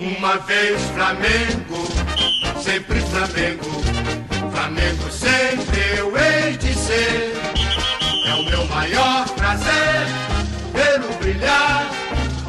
Uma 0.00 0.38
vez 0.38 0.80
Flamengo, 0.94 1.76
sempre 2.62 3.00
Flamengo. 3.00 3.64
Flamengo 4.50 5.10
sempre 5.10 5.98
eu 5.98 6.16
hei 6.16 6.56
de 6.56 6.72
ser. 6.72 7.34
É 8.26 8.34
o 8.34 8.44
meu 8.48 8.64
maior 8.64 9.28
prazer 9.34 10.06
vê-lo 10.72 11.12
brilhar, 11.18 11.90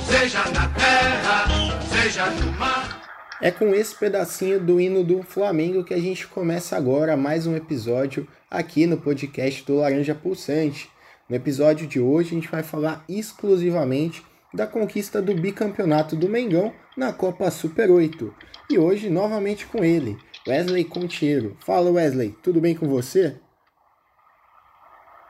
seja 0.10 0.40
na 0.52 0.70
terra, 0.70 1.46
seja 1.90 2.26
no 2.28 2.54
mar. 2.54 3.02
É 3.42 3.52
com 3.52 3.76
esse 3.76 3.96
pedacinho 3.96 4.58
do 4.58 4.80
hino 4.80 5.04
do 5.04 5.22
Flamengo 5.22 5.84
que 5.84 5.94
a 5.94 6.00
gente 6.00 6.28
começa 6.28 6.78
agora 6.78 7.18
mais 7.18 7.46
um 7.46 7.58
episódio 7.58 8.26
aqui 8.50 8.88
no 8.88 8.96
podcast 8.96 9.66
do 9.66 9.76
Laranja 9.76 10.16
Pulsante. 10.16 10.90
No 11.28 11.36
episódio 11.36 11.86
de 11.86 12.00
hoje 12.00 12.30
a 12.30 12.36
gente 12.36 12.48
vai 12.48 12.64
falar 12.64 13.04
exclusivamente 13.10 14.24
da 14.54 14.68
conquista 14.68 15.22
do 15.22 15.34
bicampeonato 15.34 16.16
do 16.16 16.28
Mengão 16.28 16.76
na 16.98 17.14
Copa 17.14 17.50
Super 17.50 17.90
8. 17.90 18.36
E 18.70 18.78
hoje 18.78 19.10
novamente 19.10 19.66
com 19.66 19.84
ele, 19.84 20.18
Wesley 20.48 20.84
Contiero. 20.84 21.58
Fala 21.66 21.90
Wesley, 21.90 22.32
tudo 22.44 22.60
bem 22.60 22.76
com 22.76 22.88
você? 22.88 23.40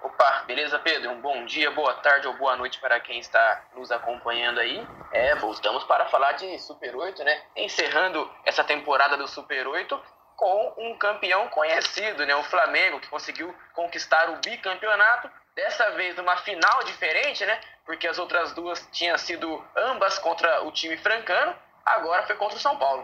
Opa, 0.04 0.44
beleza 0.48 0.80
Pedro? 0.80 1.12
Um 1.12 1.22
bom 1.22 1.46
dia, 1.46 1.70
boa 1.72 1.94
tarde 1.96 2.28
ou 2.28 2.34
boa 2.38 2.56
noite 2.56 2.80
para 2.80 3.00
quem 3.00 3.20
está 3.20 3.66
nos 3.76 3.92
acompanhando 3.92 4.60
aí. 4.60 4.86
É, 5.12 5.36
voltamos 5.36 5.84
para 5.84 6.08
falar 6.08 6.34
de 6.34 6.60
Super 6.60 6.96
8, 6.96 7.24
né? 7.24 7.42
Encerrando 7.56 8.30
essa 8.46 8.64
temporada 8.64 9.18
do 9.18 9.28
Super 9.28 9.68
8 9.68 10.00
com 10.36 10.74
um 10.78 10.98
campeão 10.98 11.48
conhecido, 11.50 12.26
né? 12.26 12.36
O 12.36 12.44
Flamengo, 12.44 13.00
que 13.00 13.08
conseguiu 13.08 13.54
conquistar 13.76 14.32
o 14.32 14.38
bicampeonato 14.38 15.30
Dessa 15.56 15.90
vez 15.92 16.16
numa 16.16 16.38
final 16.38 16.84
diferente, 16.86 17.46
né? 17.46 17.60
Porque 17.86 18.08
as 18.08 18.20
outras 18.20 18.54
duas 18.54 18.86
tinham 18.92 19.18
sido 19.18 19.62
ambas 19.76 20.20
contra 20.20 20.64
o 20.64 20.72
time 20.72 20.98
francano, 20.98 21.54
agora 21.86 22.26
foi 22.26 22.36
contra 22.36 22.58
o 22.58 22.62
São 22.62 22.78
Paulo. 22.78 23.04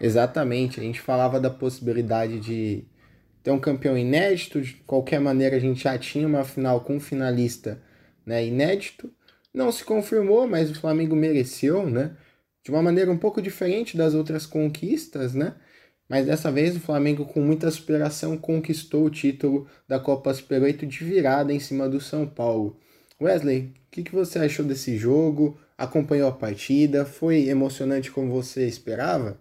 Exatamente, 0.00 0.80
a 0.80 0.82
gente 0.82 1.00
falava 1.00 1.38
da 1.38 1.50
possibilidade 1.50 2.40
de 2.40 2.84
ter 3.42 3.50
um 3.50 3.60
campeão 3.60 3.96
inédito, 3.96 4.60
de 4.60 4.74
qualquer 4.86 5.20
maneira 5.20 5.56
a 5.56 5.60
gente 5.60 5.82
já 5.82 5.98
tinha 5.98 6.26
uma 6.26 6.44
final 6.44 6.80
com 6.80 6.96
um 6.96 7.00
finalista 7.00 7.82
né, 8.24 8.44
inédito. 8.44 9.12
Não 9.52 9.72
se 9.72 9.84
confirmou, 9.84 10.46
mas 10.46 10.70
o 10.70 10.80
Flamengo 10.80 11.16
mereceu, 11.16 11.88
né? 11.88 12.16
De 12.62 12.70
uma 12.70 12.82
maneira 12.82 13.10
um 13.10 13.18
pouco 13.18 13.42
diferente 13.42 13.96
das 13.96 14.14
outras 14.14 14.46
conquistas, 14.46 15.34
né? 15.34 15.54
Mas 16.10 16.26
dessa 16.26 16.50
vez 16.50 16.74
o 16.74 16.80
Flamengo, 16.80 17.24
com 17.24 17.40
muita 17.40 17.70
superação, 17.70 18.36
conquistou 18.36 19.04
o 19.04 19.10
título 19.10 19.70
da 19.86 20.00
Copa 20.00 20.34
Super 20.34 20.60
8 20.60 20.84
de 20.84 21.04
virada 21.04 21.52
em 21.52 21.60
cima 21.60 21.88
do 21.88 22.00
São 22.00 22.26
Paulo. 22.26 22.76
Wesley, 23.22 23.72
o 23.86 23.90
que, 23.92 24.02
que 24.02 24.12
você 24.12 24.40
achou 24.40 24.64
desse 24.64 24.98
jogo? 24.98 25.56
Acompanhou 25.78 26.28
a 26.28 26.32
partida? 26.32 27.06
Foi 27.06 27.48
emocionante 27.48 28.10
como 28.10 28.28
você 28.32 28.66
esperava? 28.66 29.40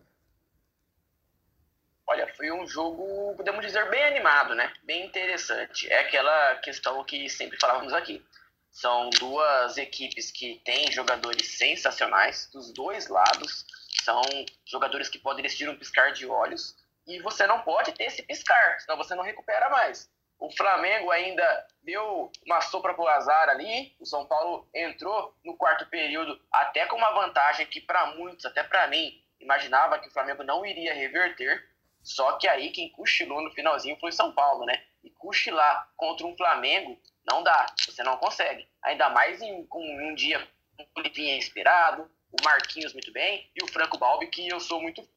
Olha, 2.06 2.32
foi 2.38 2.52
um 2.52 2.68
jogo, 2.68 3.34
podemos 3.36 3.66
dizer, 3.66 3.90
bem 3.90 4.04
animado, 4.04 4.54
né? 4.54 4.72
Bem 4.84 5.08
interessante. 5.08 5.92
É 5.92 6.02
aquela 6.02 6.58
questão 6.58 7.04
que 7.04 7.28
sempre 7.30 7.58
falávamos 7.60 7.94
aqui. 7.94 8.24
São 8.70 9.10
duas 9.20 9.76
equipes 9.78 10.30
que 10.30 10.62
têm 10.64 10.92
jogadores 10.92 11.48
sensacionais 11.58 12.48
dos 12.54 12.72
dois 12.72 13.08
lados 13.08 13.66
são 14.10 14.22
jogadores 14.66 15.08
que 15.08 15.20
podem 15.20 15.44
decidir 15.44 15.70
um 15.70 15.78
piscar 15.78 16.12
de 16.12 16.26
olhos 16.26 16.76
e 17.06 17.20
você 17.22 17.46
não 17.46 17.62
pode 17.62 17.92
ter 17.92 18.06
esse 18.06 18.24
piscar, 18.24 18.80
senão 18.80 18.98
você 18.98 19.14
não 19.14 19.24
recupera 19.24 19.70
mais. 19.70 20.10
O 20.40 20.50
Flamengo 20.52 21.12
ainda 21.12 21.68
deu 21.84 22.32
uma 22.46 22.62
sopra 22.62 22.94
pro 22.94 23.08
azar 23.08 23.50
ali. 23.50 23.94
O 24.00 24.06
São 24.06 24.26
Paulo 24.26 24.68
entrou 24.74 25.36
no 25.44 25.56
quarto 25.58 25.86
período 25.88 26.42
até 26.52 26.86
com 26.86 26.96
uma 26.96 27.12
vantagem 27.12 27.68
que 27.68 27.82
para 27.82 28.16
muitos, 28.16 28.46
até 28.46 28.64
para 28.64 28.88
mim, 28.88 29.22
imaginava 29.40 30.00
que 30.00 30.08
o 30.08 30.12
Flamengo 30.12 30.44
não 30.44 30.66
iria 30.66 30.94
reverter. 30.94 31.68
Só 32.02 32.38
que 32.38 32.48
aí 32.48 32.72
quem 32.72 32.90
cochilou 32.90 33.42
no 33.42 33.52
finalzinho 33.52 34.00
foi 34.00 34.10
o 34.10 34.14
São 34.14 34.32
Paulo, 34.32 34.66
né? 34.66 34.82
E 35.04 35.10
cochilar 35.12 35.90
contra 35.98 36.26
um 36.26 36.38
Flamengo 36.38 36.98
não 37.30 37.44
dá, 37.44 37.66
você 37.86 38.02
não 38.02 38.18
consegue. 38.18 38.68
Ainda 38.82 39.10
mais 39.10 39.42
em, 39.42 39.66
com 39.68 39.84
um 39.84 40.16
dia 40.16 40.48
um 40.80 41.02
Livinha 41.02 41.36
inspirado, 41.36 42.10
o 42.32 42.44
Marquinhos 42.44 42.94
muito 42.94 43.12
bem 43.12 43.50
e 43.56 43.64
o 43.64 43.68
Franco 43.68 43.98
Balbi, 43.98 44.28
que 44.28 44.48
eu 44.48 44.60
sou 44.60 44.82
muito. 44.82 45.08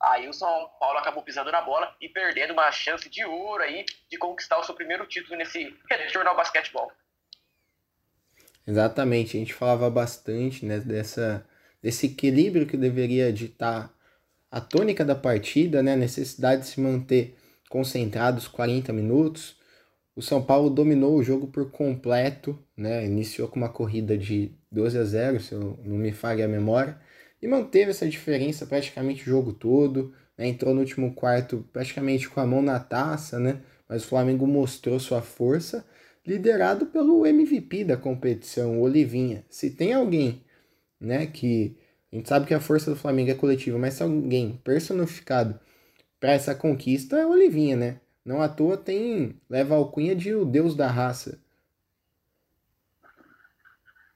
Aí 0.00 0.28
o 0.28 0.32
São 0.32 0.70
Paulo 0.80 0.98
acabou 0.98 1.22
pisando 1.22 1.52
na 1.52 1.60
bola 1.60 1.94
e 2.00 2.08
perdendo 2.08 2.52
uma 2.52 2.72
chance 2.72 3.08
de 3.08 3.24
ouro 3.24 3.62
aí 3.62 3.84
de 4.08 4.16
conquistar 4.16 4.58
o 4.58 4.64
seu 4.64 4.74
primeiro 4.74 5.06
título 5.06 5.36
nesse 5.36 5.76
retorno 5.90 6.30
ao 6.30 6.36
basquetebol. 6.36 6.90
Exatamente, 8.66 9.36
a 9.36 9.40
gente 9.40 9.52
falava 9.52 9.90
bastante 9.90 10.64
né, 10.64 10.78
dessa, 10.78 11.46
desse 11.82 12.06
equilíbrio 12.06 12.66
que 12.66 12.76
deveria 12.76 13.32
ditar 13.32 13.92
a 14.50 14.60
tônica 14.60 15.04
da 15.04 15.14
partida, 15.14 15.82
né, 15.82 15.94
a 15.94 15.96
necessidade 15.96 16.62
de 16.62 16.68
se 16.68 16.80
manter 16.80 17.36
concentrados 17.68 18.48
40 18.48 18.92
minutos. 18.92 19.56
O 20.14 20.22
São 20.22 20.42
Paulo 20.42 20.70
dominou 20.70 21.16
o 21.16 21.22
jogo 21.22 21.46
por 21.46 21.70
completo, 21.70 22.58
né, 22.80 23.04
iniciou 23.04 23.46
com 23.46 23.56
uma 23.56 23.68
corrida 23.68 24.16
de 24.16 24.52
12 24.72 24.98
a 24.98 25.04
0, 25.04 25.40
se 25.40 25.52
eu 25.52 25.78
não 25.84 25.98
me 25.98 26.12
falha 26.12 26.46
a 26.46 26.48
memória, 26.48 26.98
e 27.42 27.46
manteve 27.46 27.90
essa 27.90 28.08
diferença 28.08 28.64
praticamente 28.64 29.22
o 29.22 29.26
jogo 29.26 29.52
todo, 29.52 30.14
né? 30.36 30.48
entrou 30.48 30.72
no 30.72 30.80
último 30.80 31.14
quarto 31.14 31.62
praticamente 31.74 32.28
com 32.28 32.40
a 32.40 32.46
mão 32.46 32.62
na 32.62 32.80
taça, 32.80 33.38
né? 33.38 33.60
mas 33.86 34.02
o 34.02 34.06
Flamengo 34.06 34.46
mostrou 34.46 34.98
sua 34.98 35.20
força, 35.20 35.84
liderado 36.26 36.86
pelo 36.86 37.26
MVP 37.26 37.84
da 37.84 37.98
competição, 37.98 38.78
o 38.78 38.82
Olivinha. 38.82 39.44
Se 39.50 39.70
tem 39.70 39.92
alguém 39.92 40.42
né, 40.98 41.26
que 41.26 41.76
a 42.10 42.16
gente 42.16 42.28
sabe 42.28 42.46
que 42.46 42.54
a 42.54 42.60
força 42.60 42.90
do 42.90 42.96
Flamengo 42.96 43.30
é 43.30 43.34
coletiva, 43.34 43.78
mas 43.78 43.94
se 43.94 44.02
alguém 44.02 44.58
personificado 44.64 45.60
para 46.18 46.32
essa 46.32 46.54
conquista 46.54 47.18
é 47.18 47.26
o 47.26 47.30
Olivinha, 47.30 47.76
né? 47.76 48.00
Não 48.24 48.40
à 48.40 48.48
toa 48.48 48.76
tem 48.76 49.36
leva 49.48 49.74
a 49.74 49.78
alcunha 49.78 50.14
de 50.14 50.34
o 50.34 50.44
deus 50.44 50.74
da 50.74 50.86
raça. 50.86 51.40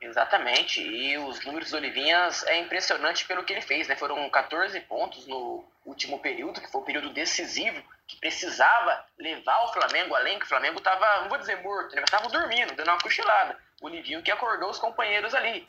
Exatamente, 0.05 0.83
e 0.83 1.17
os 1.17 1.43
números 1.47 1.71
do 1.71 1.79
Olivinhas 1.79 2.45
é 2.45 2.59
impressionante 2.59 3.27
pelo 3.27 3.43
que 3.43 3.55
ele 3.55 3.63
fez, 3.63 3.89
né? 3.89 3.97
Foram 3.97 4.29
14 4.29 4.79
pontos 4.83 5.27
no 5.27 5.65
último 5.83 6.19
período, 6.19 6.61
que 6.61 6.71
foi 6.71 6.83
o 6.83 6.85
período 6.85 7.09
decisivo, 7.09 7.83
que 8.07 8.17
precisava 8.17 9.03
levar 9.19 9.65
o 9.65 9.73
Flamengo 9.73 10.15
além, 10.15 10.39
que 10.39 10.45
o 10.45 10.49
Flamengo 10.49 10.77
estava, 10.77 11.23
não 11.23 11.31
vou 11.31 11.39
dizer 11.39 11.57
morto, 11.63 11.95
né? 11.95 12.03
mas 12.03 12.11
estava 12.11 12.29
dormindo, 12.29 12.75
dando 12.75 12.89
uma 12.89 13.01
cochilada. 13.01 13.59
O 13.81 13.87
Olivinho 13.87 14.23
que 14.23 14.31
acordou 14.31 14.69
os 14.69 14.79
companheiros 14.79 15.35
ali. 15.35 15.67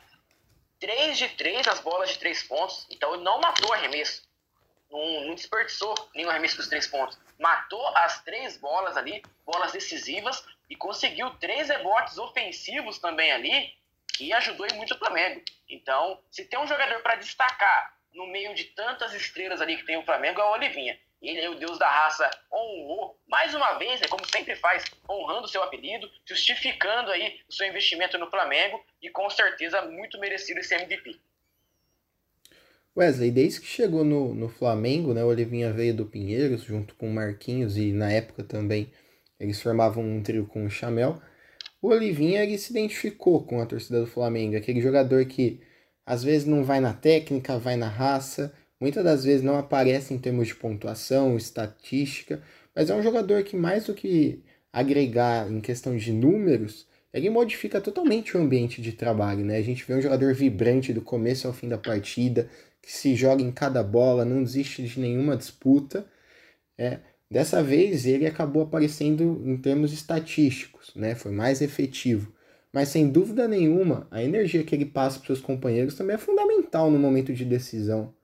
3 0.80 1.16
de 1.16 1.28
3 1.30 1.66
nas 1.66 1.80
bolas 1.80 2.10
de 2.10 2.18
3 2.18 2.42
pontos, 2.42 2.86
então 2.90 3.14
ele 3.14 3.24
não 3.24 3.40
matou 3.40 3.72
arremesso. 3.72 4.22
Não, 4.90 5.28
não 5.28 5.34
desperdiçou 5.34 5.94
nenhum 6.14 6.28
arremesso 6.28 6.58
dos 6.58 6.68
3 6.68 6.86
pontos. 6.88 7.18
Matou 7.38 7.86
as 7.96 8.22
três 8.22 8.58
bolas 8.58 8.98
ali, 8.98 9.22
bolas 9.46 9.72
decisivas, 9.72 10.44
e 10.68 10.76
conseguiu 10.76 11.30
três 11.38 11.68
rebotes 11.68 12.18
ofensivos 12.18 12.98
também 12.98 13.32
ali, 13.32 13.74
que 14.16 14.32
ajudou 14.32 14.66
muito 14.74 14.94
o 14.94 14.98
Flamengo. 14.98 15.42
Então, 15.68 16.18
se 16.30 16.44
tem 16.44 16.58
um 16.58 16.66
jogador 16.66 17.00
para 17.02 17.16
destacar 17.16 17.96
no 18.14 18.26
meio 18.26 18.54
de 18.54 18.64
tantas 18.64 19.12
estrelas 19.12 19.60
ali 19.60 19.76
que 19.76 19.84
tem 19.84 19.98
o 19.98 20.04
Flamengo, 20.04 20.40
é 20.40 20.44
o 20.44 20.52
Olivinha. 20.52 20.98
Ele 21.20 21.40
é 21.40 21.50
o 21.50 21.54
deus 21.54 21.78
da 21.78 21.88
raça, 21.88 22.28
honrou, 22.52 23.18
mais 23.26 23.54
uma 23.54 23.74
vez, 23.78 24.00
né, 24.00 24.06
como 24.08 24.24
sempre 24.26 24.54
faz, 24.54 24.84
honrando 25.08 25.48
seu 25.48 25.62
apelido, 25.62 26.08
justificando 26.24 27.10
aí 27.10 27.40
o 27.48 27.52
seu 27.52 27.66
investimento 27.66 28.18
no 28.18 28.30
Flamengo 28.30 28.82
e 29.02 29.10
com 29.10 29.28
certeza 29.28 29.82
muito 29.82 30.18
merecido 30.18 30.60
esse 30.60 30.74
MVP. 30.74 31.18
Wesley, 32.96 33.30
desde 33.30 33.60
que 33.60 33.66
chegou 33.66 34.04
no, 34.04 34.34
no 34.34 34.48
Flamengo, 34.48 35.12
né, 35.12 35.22
o 35.22 35.28
Olivinha 35.28 35.72
veio 35.72 35.94
do 35.94 36.06
Pinheiros 36.06 36.62
junto 36.62 36.94
com 36.94 37.08
o 37.08 37.12
Marquinhos 37.12 37.76
e 37.76 37.92
na 37.92 38.10
época 38.10 38.42
também 38.44 38.90
eles 39.38 39.60
formavam 39.60 40.02
um 40.02 40.22
trio 40.22 40.46
com 40.46 40.64
o 40.64 40.70
Chamel 40.70 41.20
o 41.80 41.88
Olivinha 41.88 42.42
ele 42.42 42.58
se 42.58 42.70
identificou 42.70 43.44
com 43.44 43.60
a 43.60 43.66
torcida 43.66 44.00
do 44.00 44.06
Flamengo, 44.06 44.56
aquele 44.56 44.80
jogador 44.80 45.24
que 45.26 45.60
às 46.04 46.22
vezes 46.22 46.46
não 46.46 46.64
vai 46.64 46.80
na 46.80 46.92
técnica, 46.92 47.58
vai 47.58 47.76
na 47.76 47.88
raça, 47.88 48.52
muitas 48.80 49.04
das 49.04 49.24
vezes 49.24 49.42
não 49.42 49.58
aparece 49.58 50.14
em 50.14 50.18
termos 50.18 50.48
de 50.48 50.54
pontuação, 50.54 51.36
estatística, 51.36 52.42
mas 52.74 52.90
é 52.90 52.94
um 52.94 53.02
jogador 53.02 53.42
que 53.42 53.56
mais 53.56 53.86
do 53.86 53.94
que 53.94 54.42
agregar 54.72 55.50
em 55.50 55.60
questão 55.60 55.96
de 55.96 56.12
números, 56.12 56.86
ele 57.12 57.30
modifica 57.30 57.80
totalmente 57.80 58.36
o 58.36 58.40
ambiente 58.40 58.82
de 58.82 58.92
trabalho, 58.92 59.42
né? 59.42 59.56
A 59.56 59.62
gente 59.62 59.84
vê 59.84 59.94
um 59.94 60.02
jogador 60.02 60.34
vibrante 60.34 60.92
do 60.92 61.00
começo 61.00 61.46
ao 61.46 61.54
fim 61.54 61.66
da 61.66 61.78
partida, 61.78 62.48
que 62.82 62.92
se 62.92 63.14
joga 63.14 63.42
em 63.42 63.50
cada 63.50 63.82
bola, 63.82 64.24
não 64.24 64.42
desiste 64.42 64.82
de 64.82 65.00
nenhuma 65.00 65.36
disputa. 65.36 66.06
É, 66.76 67.00
Dessa 67.30 67.62
vez 67.62 68.06
ele 68.06 68.26
acabou 68.26 68.62
aparecendo 68.62 69.42
em 69.44 69.56
termos 69.60 69.92
estatísticos, 69.92 70.94
né? 70.94 71.14
Foi 71.14 71.32
mais 71.32 71.60
efetivo. 71.60 72.32
Mas 72.72 72.90
sem 72.90 73.10
dúvida 73.10 73.48
nenhuma, 73.48 74.06
a 74.10 74.22
energia 74.22 74.62
que 74.62 74.74
ele 74.74 74.84
passa 74.84 75.18
para 75.18 75.26
seus 75.26 75.40
companheiros 75.40 75.94
também 75.94 76.14
é 76.14 76.18
fundamental 76.18 76.90
no 76.90 76.98
momento 76.98 77.32
de 77.32 77.44
decisão. 77.44 78.14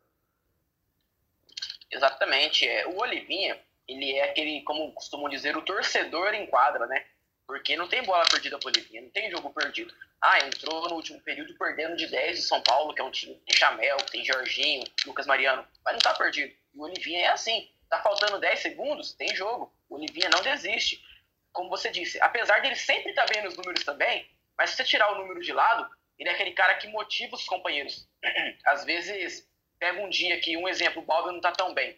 Exatamente. 1.91 2.67
É, 2.67 2.87
o 2.87 2.99
Olivinha, 3.01 3.59
ele 3.89 4.13
é 4.13 4.31
aquele, 4.31 4.61
como 4.63 4.93
costumam 4.93 5.29
dizer, 5.29 5.57
o 5.57 5.63
torcedor 5.63 6.35
em 6.35 6.47
quadra, 6.47 6.87
né? 6.87 7.05
Porque 7.47 7.77
não 7.77 7.89
tem 7.89 8.03
bola 8.05 8.25
perdida 8.31 8.59
pro 8.59 8.69
Olivinha, 8.69 9.03
não 9.03 9.11
tem 9.11 9.31
jogo 9.31 9.51
perdido. 9.51 9.93
Ah, 10.21 10.47
entrou 10.47 10.89
no 10.89 10.97
último 10.97 11.21
período 11.21 11.57
perdendo 11.59 11.97
de 11.97 12.07
10 12.07 12.37
de 12.37 12.43
São 12.43 12.63
Paulo, 12.63 12.95
que 12.95 13.01
é 13.01 13.05
um 13.05 13.11
time 13.11 13.35
que 13.35 13.41
tem 13.47 13.59
Chamel, 13.59 13.97
tem 14.11 14.25
Jorginho, 14.25 14.85
Lucas 15.07 15.27
Mariano, 15.27 15.67
mas 15.85 15.95
não 15.95 16.01
tá 16.01 16.15
perdido. 16.15 16.53
E 16.75 16.79
o 16.79 16.83
Olivinha 16.83 17.21
é 17.21 17.29
assim. 17.29 17.69
Tá 17.93 18.01
faltando 18.01 18.41
10 18.41 18.59
segundos, 18.59 19.13
tem 19.13 19.37
jogo. 19.37 19.71
O 19.87 19.97
Olivinha 19.97 20.31
não 20.31 20.41
desiste. 20.41 21.05
Como 21.53 21.69
você 21.69 21.91
disse, 21.91 22.19
apesar 22.23 22.63
dele 22.63 22.75
sempre 22.75 23.11
estar 23.11 23.27
tá 23.27 23.35
bem 23.35 23.45
nos 23.45 23.55
números 23.55 23.85
também, 23.85 24.27
mas 24.57 24.71
se 24.71 24.77
você 24.77 24.85
tirar 24.85 25.13
o 25.13 25.19
número 25.19 25.43
de 25.43 25.53
lado, 25.53 25.87
ele 26.19 26.31
é 26.31 26.33
aquele 26.33 26.53
cara 26.53 26.77
que 26.77 26.89
motiva 26.89 27.37
os 27.37 27.45
companheiros. 27.45 28.09
Às 28.65 28.87
vezes, 28.87 29.47
pega 29.79 30.01
um 30.01 30.09
dia 30.09 30.41
que, 30.41 30.57
um 30.57 30.67
exemplo, 30.67 31.03
o 31.03 31.05
Baldo 31.05 31.33
não 31.33 31.41
tá 31.43 31.53
tão 31.53 31.75
bem. 31.75 31.95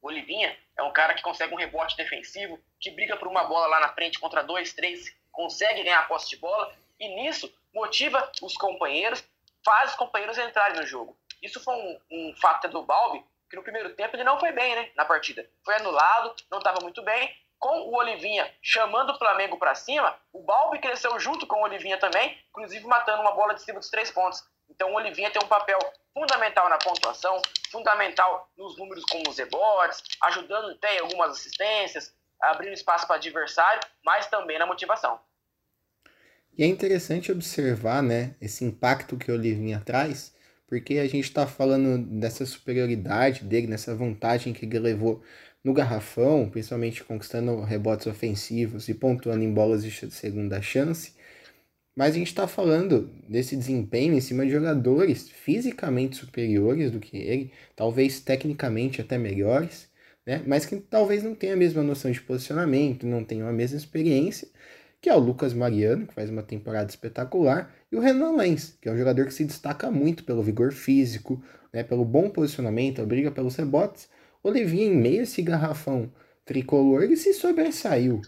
O 0.00 0.06
Olivinha 0.06 0.56
é 0.74 0.82
um 0.82 0.90
cara 0.90 1.12
que 1.12 1.20
consegue 1.20 1.52
um 1.52 1.58
rebote 1.58 1.98
defensivo, 1.98 2.58
que 2.80 2.90
briga 2.90 3.14
por 3.18 3.28
uma 3.28 3.44
bola 3.44 3.66
lá 3.66 3.80
na 3.80 3.92
frente 3.92 4.18
contra 4.18 4.42
dois, 4.42 4.72
três, 4.72 5.14
consegue 5.30 5.82
ganhar 5.82 5.98
a 5.98 6.04
posse 6.04 6.30
de 6.30 6.38
bola 6.38 6.74
e 6.98 7.08
nisso 7.08 7.54
motiva 7.74 8.32
os 8.40 8.56
companheiros, 8.56 9.22
faz 9.62 9.90
os 9.90 9.96
companheiros 9.96 10.38
entrarem 10.38 10.80
no 10.80 10.86
jogo. 10.86 11.14
Isso 11.42 11.62
foi 11.62 11.74
um, 11.74 12.00
um 12.10 12.36
fato 12.36 12.68
do 12.68 12.82
Balbi, 12.82 13.22
que 13.48 13.56
no 13.56 13.62
primeiro 13.62 13.94
tempo 13.94 14.16
ele 14.16 14.24
não 14.24 14.38
foi 14.38 14.52
bem 14.52 14.74
né, 14.74 14.90
na 14.96 15.04
partida. 15.04 15.48
Foi 15.64 15.74
anulado, 15.76 16.34
não 16.50 16.58
estava 16.58 16.80
muito 16.82 17.02
bem. 17.02 17.34
Com 17.58 17.88
o 17.88 17.96
Olivinha 17.96 18.52
chamando 18.60 19.10
o 19.10 19.18
Flamengo 19.18 19.58
para 19.58 19.74
cima, 19.74 20.14
o 20.32 20.42
Balbi 20.42 20.78
cresceu 20.78 21.18
junto 21.18 21.46
com 21.46 21.56
o 21.56 21.62
Olivinha 21.62 21.98
também, 21.98 22.38
inclusive 22.50 22.86
matando 22.86 23.22
uma 23.22 23.32
bola 23.32 23.54
de 23.54 23.62
cima 23.62 23.80
dos 23.80 23.88
três 23.88 24.10
pontos. 24.10 24.44
Então 24.68 24.92
o 24.92 24.96
Olivinha 24.96 25.30
tem 25.30 25.42
um 25.42 25.48
papel 25.48 25.78
fundamental 26.12 26.68
na 26.68 26.78
pontuação, 26.78 27.40
fundamental 27.70 28.50
nos 28.56 28.76
números 28.76 29.04
como 29.04 29.30
os 29.30 29.38
rebotes, 29.38 30.02
ajudando 30.22 30.70
até 30.72 30.96
em 30.96 31.00
algumas 31.00 31.30
assistências, 31.30 32.12
abrindo 32.40 32.74
espaço 32.74 33.06
para 33.06 33.16
adversário, 33.16 33.80
mas 34.04 34.26
também 34.26 34.58
na 34.58 34.66
motivação. 34.66 35.20
E 36.56 36.64
é 36.64 36.66
interessante 36.66 37.30
observar 37.30 38.02
né, 38.02 38.34
esse 38.40 38.64
impacto 38.64 39.18
que 39.18 39.30
o 39.30 39.34
Olivinha 39.34 39.82
traz, 39.84 40.34
porque 40.66 40.98
a 40.98 41.06
gente 41.06 41.24
está 41.24 41.46
falando 41.46 41.98
dessa 42.18 42.44
superioridade 42.44 43.44
dele, 43.44 43.66
nessa 43.66 43.94
vantagem 43.94 44.52
que 44.52 44.66
ele 44.66 44.78
levou 44.78 45.22
no 45.62 45.72
garrafão, 45.72 46.48
principalmente 46.48 47.02
conquistando 47.04 47.60
rebotes 47.62 48.06
ofensivos 48.06 48.88
e 48.88 48.94
pontuando 48.94 49.44
em 49.44 49.52
bolas 49.52 49.84
de 49.84 49.90
segunda 50.10 50.60
chance. 50.62 51.14
Mas 51.96 52.14
a 52.14 52.18
gente 52.18 52.28
está 52.28 52.46
falando 52.46 53.10
desse 53.28 53.56
desempenho 53.56 54.14
em 54.14 54.20
cima 54.20 54.44
de 54.44 54.52
jogadores 54.52 55.30
fisicamente 55.30 56.16
superiores 56.16 56.90
do 56.90 57.00
que 57.00 57.16
ele, 57.16 57.52
talvez 57.74 58.20
tecnicamente 58.20 59.00
até 59.00 59.16
melhores, 59.16 59.88
né? 60.26 60.42
mas 60.46 60.66
que 60.66 60.76
talvez 60.76 61.22
não 61.22 61.34
tenham 61.34 61.54
a 61.54 61.58
mesma 61.58 61.82
noção 61.82 62.10
de 62.10 62.20
posicionamento, 62.20 63.06
não 63.06 63.24
tenham 63.24 63.48
a 63.48 63.52
mesma 63.52 63.78
experiência 63.78 64.48
que 65.06 65.10
é 65.10 65.14
o 65.14 65.20
Lucas 65.20 65.54
Mariano, 65.54 66.04
que 66.04 66.14
faz 66.14 66.28
uma 66.30 66.42
temporada 66.42 66.90
espetacular, 66.90 67.72
e 67.92 67.94
o 67.94 68.00
Renan 68.00 68.32
Lenz, 68.32 68.76
que 68.82 68.88
é 68.88 68.92
um 68.92 68.98
jogador 68.98 69.24
que 69.26 69.34
se 69.34 69.44
destaca 69.44 69.88
muito 69.88 70.24
pelo 70.24 70.42
vigor 70.42 70.72
físico, 70.72 71.40
né, 71.72 71.84
pelo 71.84 72.04
bom 72.04 72.28
posicionamento, 72.28 73.00
a 73.00 73.06
briga 73.06 73.30
pelos 73.30 73.54
rebotes. 73.54 74.10
O 74.42 74.50
Levinha, 74.50 74.86
em 74.86 74.96
meio 74.96 75.20
a 75.20 75.22
esse 75.22 75.42
garrafão 75.42 76.12
tricolor, 76.44 77.04
ele 77.04 77.16
se 77.16 77.32
sobressaiu. 77.34 78.20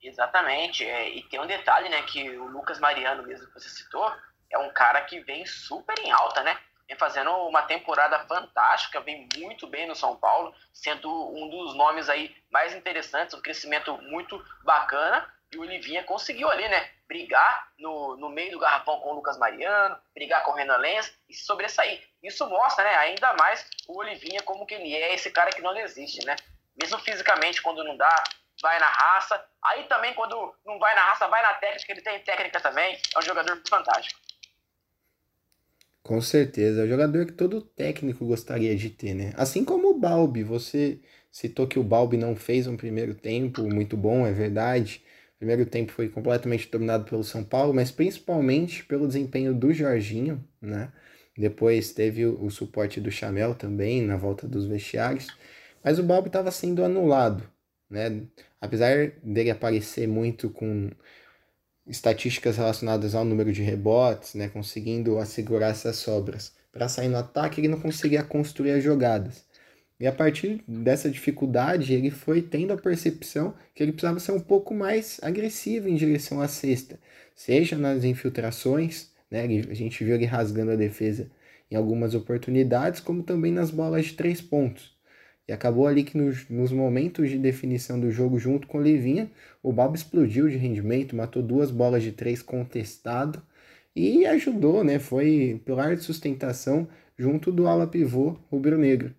Exatamente, 0.00 0.84
é, 0.84 1.18
e 1.18 1.24
tem 1.24 1.40
um 1.40 1.46
detalhe, 1.48 1.88
né, 1.88 2.00
que 2.02 2.30
o 2.38 2.46
Lucas 2.46 2.78
Mariano, 2.78 3.26
mesmo 3.26 3.44
que 3.48 3.54
você 3.54 3.68
citou, 3.68 4.08
é 4.52 4.58
um 4.58 4.72
cara 4.72 5.00
que 5.00 5.18
vem 5.24 5.44
super 5.46 5.98
em 5.98 6.12
alta, 6.12 6.44
né? 6.44 6.56
Vem 6.88 6.96
fazendo 6.96 7.30
uma 7.46 7.62
temporada 7.62 8.18
fantástica, 8.20 9.00
vem 9.00 9.28
muito 9.36 9.66
bem 9.66 9.86
no 9.86 9.94
São 9.94 10.16
Paulo, 10.16 10.54
sendo 10.72 11.08
um 11.08 11.48
dos 11.50 11.76
nomes 11.76 12.08
aí 12.08 12.34
mais 12.50 12.74
interessantes, 12.74 13.34
um 13.34 13.42
crescimento 13.42 13.96
muito 14.02 14.42
bacana. 14.64 15.30
E 15.52 15.56
o 15.56 15.62
Olivinha 15.62 16.04
conseguiu 16.04 16.50
ali, 16.50 16.68
né? 16.68 16.90
Brigar 17.06 17.68
no, 17.78 18.16
no 18.16 18.28
meio 18.28 18.52
do 18.52 18.58
garrafão 18.58 19.00
com 19.00 19.10
o 19.10 19.14
Lucas 19.14 19.38
Mariano, 19.38 19.98
brigar 20.14 20.42
com 20.44 20.52
o 20.52 20.54
Renan 20.54 20.76
Lenz 20.76 21.14
e 21.28 21.34
se 21.34 21.44
sobressair. 21.44 22.06
Isso 22.22 22.46
mostra, 22.48 22.84
né? 22.84 22.94
Ainda 22.96 23.32
mais 23.34 23.66
o 23.86 23.98
Olivinha 23.98 24.42
como 24.42 24.66
que 24.66 24.74
ele 24.74 24.94
é, 24.94 25.14
esse 25.14 25.30
cara 25.30 25.50
que 25.50 25.62
não 25.62 25.72
desiste, 25.72 26.24
né? 26.26 26.36
Mesmo 26.76 26.98
fisicamente, 26.98 27.62
quando 27.62 27.82
não 27.82 27.96
dá, 27.96 28.22
vai 28.60 28.78
na 28.78 28.88
raça. 28.88 29.42
Aí 29.64 29.84
também, 29.84 30.12
quando 30.14 30.54
não 30.66 30.78
vai 30.78 30.94
na 30.94 31.02
raça, 31.02 31.28
vai 31.28 31.42
na 31.42 31.54
técnica, 31.54 31.92
ele 31.92 32.02
tem 32.02 32.20
técnica 32.20 32.60
também. 32.60 33.00
É 33.14 33.18
um 33.18 33.22
jogador 33.22 33.58
fantástico. 33.66 34.20
Com 36.08 36.22
certeza, 36.22 36.80
é 36.80 36.84
o 36.84 36.88
jogador 36.88 37.26
que 37.26 37.34
todo 37.34 37.60
técnico 37.60 38.24
gostaria 38.24 38.74
de 38.74 38.88
ter, 38.88 39.12
né? 39.12 39.34
Assim 39.36 39.62
como 39.62 39.90
o 39.90 39.98
Balbi, 39.98 40.42
você 40.42 41.00
citou 41.30 41.66
que 41.66 41.78
o 41.78 41.82
Balbi 41.82 42.16
não 42.16 42.34
fez 42.34 42.66
um 42.66 42.78
primeiro 42.78 43.14
tempo 43.14 43.62
muito 43.64 43.94
bom, 43.94 44.26
é 44.26 44.32
verdade. 44.32 45.02
O 45.34 45.38
primeiro 45.40 45.66
tempo 45.66 45.92
foi 45.92 46.08
completamente 46.08 46.70
dominado 46.70 47.04
pelo 47.04 47.22
São 47.22 47.44
Paulo, 47.44 47.74
mas 47.74 47.90
principalmente 47.90 48.86
pelo 48.86 49.06
desempenho 49.06 49.52
do 49.54 49.70
Jorginho, 49.70 50.42
né? 50.62 50.90
Depois 51.36 51.92
teve 51.92 52.24
o, 52.24 52.42
o 52.42 52.50
suporte 52.50 53.02
do 53.02 53.10
Chamel 53.10 53.54
também 53.54 54.00
na 54.00 54.16
volta 54.16 54.48
dos 54.48 54.64
vestiários, 54.66 55.26
mas 55.84 55.98
o 55.98 56.02
Balbi 56.02 56.28
estava 56.28 56.50
sendo 56.50 56.82
anulado, 56.82 57.44
né? 57.90 58.22
Apesar 58.58 59.10
dele 59.22 59.50
aparecer 59.50 60.08
muito 60.08 60.48
com 60.48 60.88
estatísticas 61.88 62.56
relacionadas 62.56 63.14
ao 63.14 63.24
número 63.24 63.52
de 63.52 63.62
rebotes, 63.62 64.34
né, 64.34 64.48
conseguindo 64.48 65.18
assegurar 65.18 65.70
essas 65.70 65.96
sobras. 65.96 66.52
Para 66.70 66.88
sair 66.88 67.08
no 67.08 67.16
ataque, 67.16 67.60
ele 67.60 67.68
não 67.68 67.80
conseguia 67.80 68.22
construir 68.22 68.72
as 68.72 68.84
jogadas. 68.84 69.44
E 69.98 70.06
a 70.06 70.12
partir 70.12 70.62
dessa 70.68 71.10
dificuldade, 71.10 71.92
ele 71.92 72.10
foi 72.10 72.40
tendo 72.42 72.72
a 72.72 72.76
percepção 72.76 73.54
que 73.74 73.82
ele 73.82 73.92
precisava 73.92 74.20
ser 74.20 74.32
um 74.32 74.40
pouco 74.40 74.72
mais 74.74 75.18
agressivo 75.22 75.88
em 75.88 75.96
direção 75.96 76.40
à 76.40 76.46
cesta, 76.46 77.00
seja 77.34 77.76
nas 77.76 78.04
infiltrações, 78.04 79.10
né, 79.30 79.42
a 79.42 79.74
gente 79.74 80.04
viu 80.04 80.14
ele 80.14 80.24
rasgando 80.24 80.72
a 80.72 80.76
defesa 80.76 81.30
em 81.70 81.76
algumas 81.76 82.14
oportunidades, 82.14 83.00
como 83.00 83.22
também 83.22 83.52
nas 83.52 83.70
bolas 83.70 84.06
de 84.06 84.14
três 84.14 84.40
pontos. 84.40 84.97
E 85.48 85.52
acabou 85.52 85.86
ali 85.86 86.04
que 86.04 86.16
nos, 86.16 86.46
nos 86.50 86.70
momentos 86.70 87.30
de 87.30 87.38
definição 87.38 87.98
do 87.98 88.10
jogo, 88.10 88.38
junto 88.38 88.68
com 88.68 88.76
o 88.76 88.82
Livinha, 88.82 89.32
o 89.62 89.72
Bob 89.72 89.96
explodiu 89.96 90.46
de 90.46 90.58
rendimento, 90.58 91.16
matou 91.16 91.42
duas 91.42 91.70
bolas 91.70 92.02
de 92.02 92.12
três 92.12 92.42
contestado 92.42 93.42
e 93.96 94.26
ajudou, 94.26 94.84
né? 94.84 94.98
Foi 94.98 95.60
pilar 95.64 95.96
de 95.96 96.02
sustentação 96.02 96.86
junto 97.16 97.50
do 97.50 97.66
ala 97.66 97.86
pivô 97.86 98.38
rubro-negro. 98.50 99.14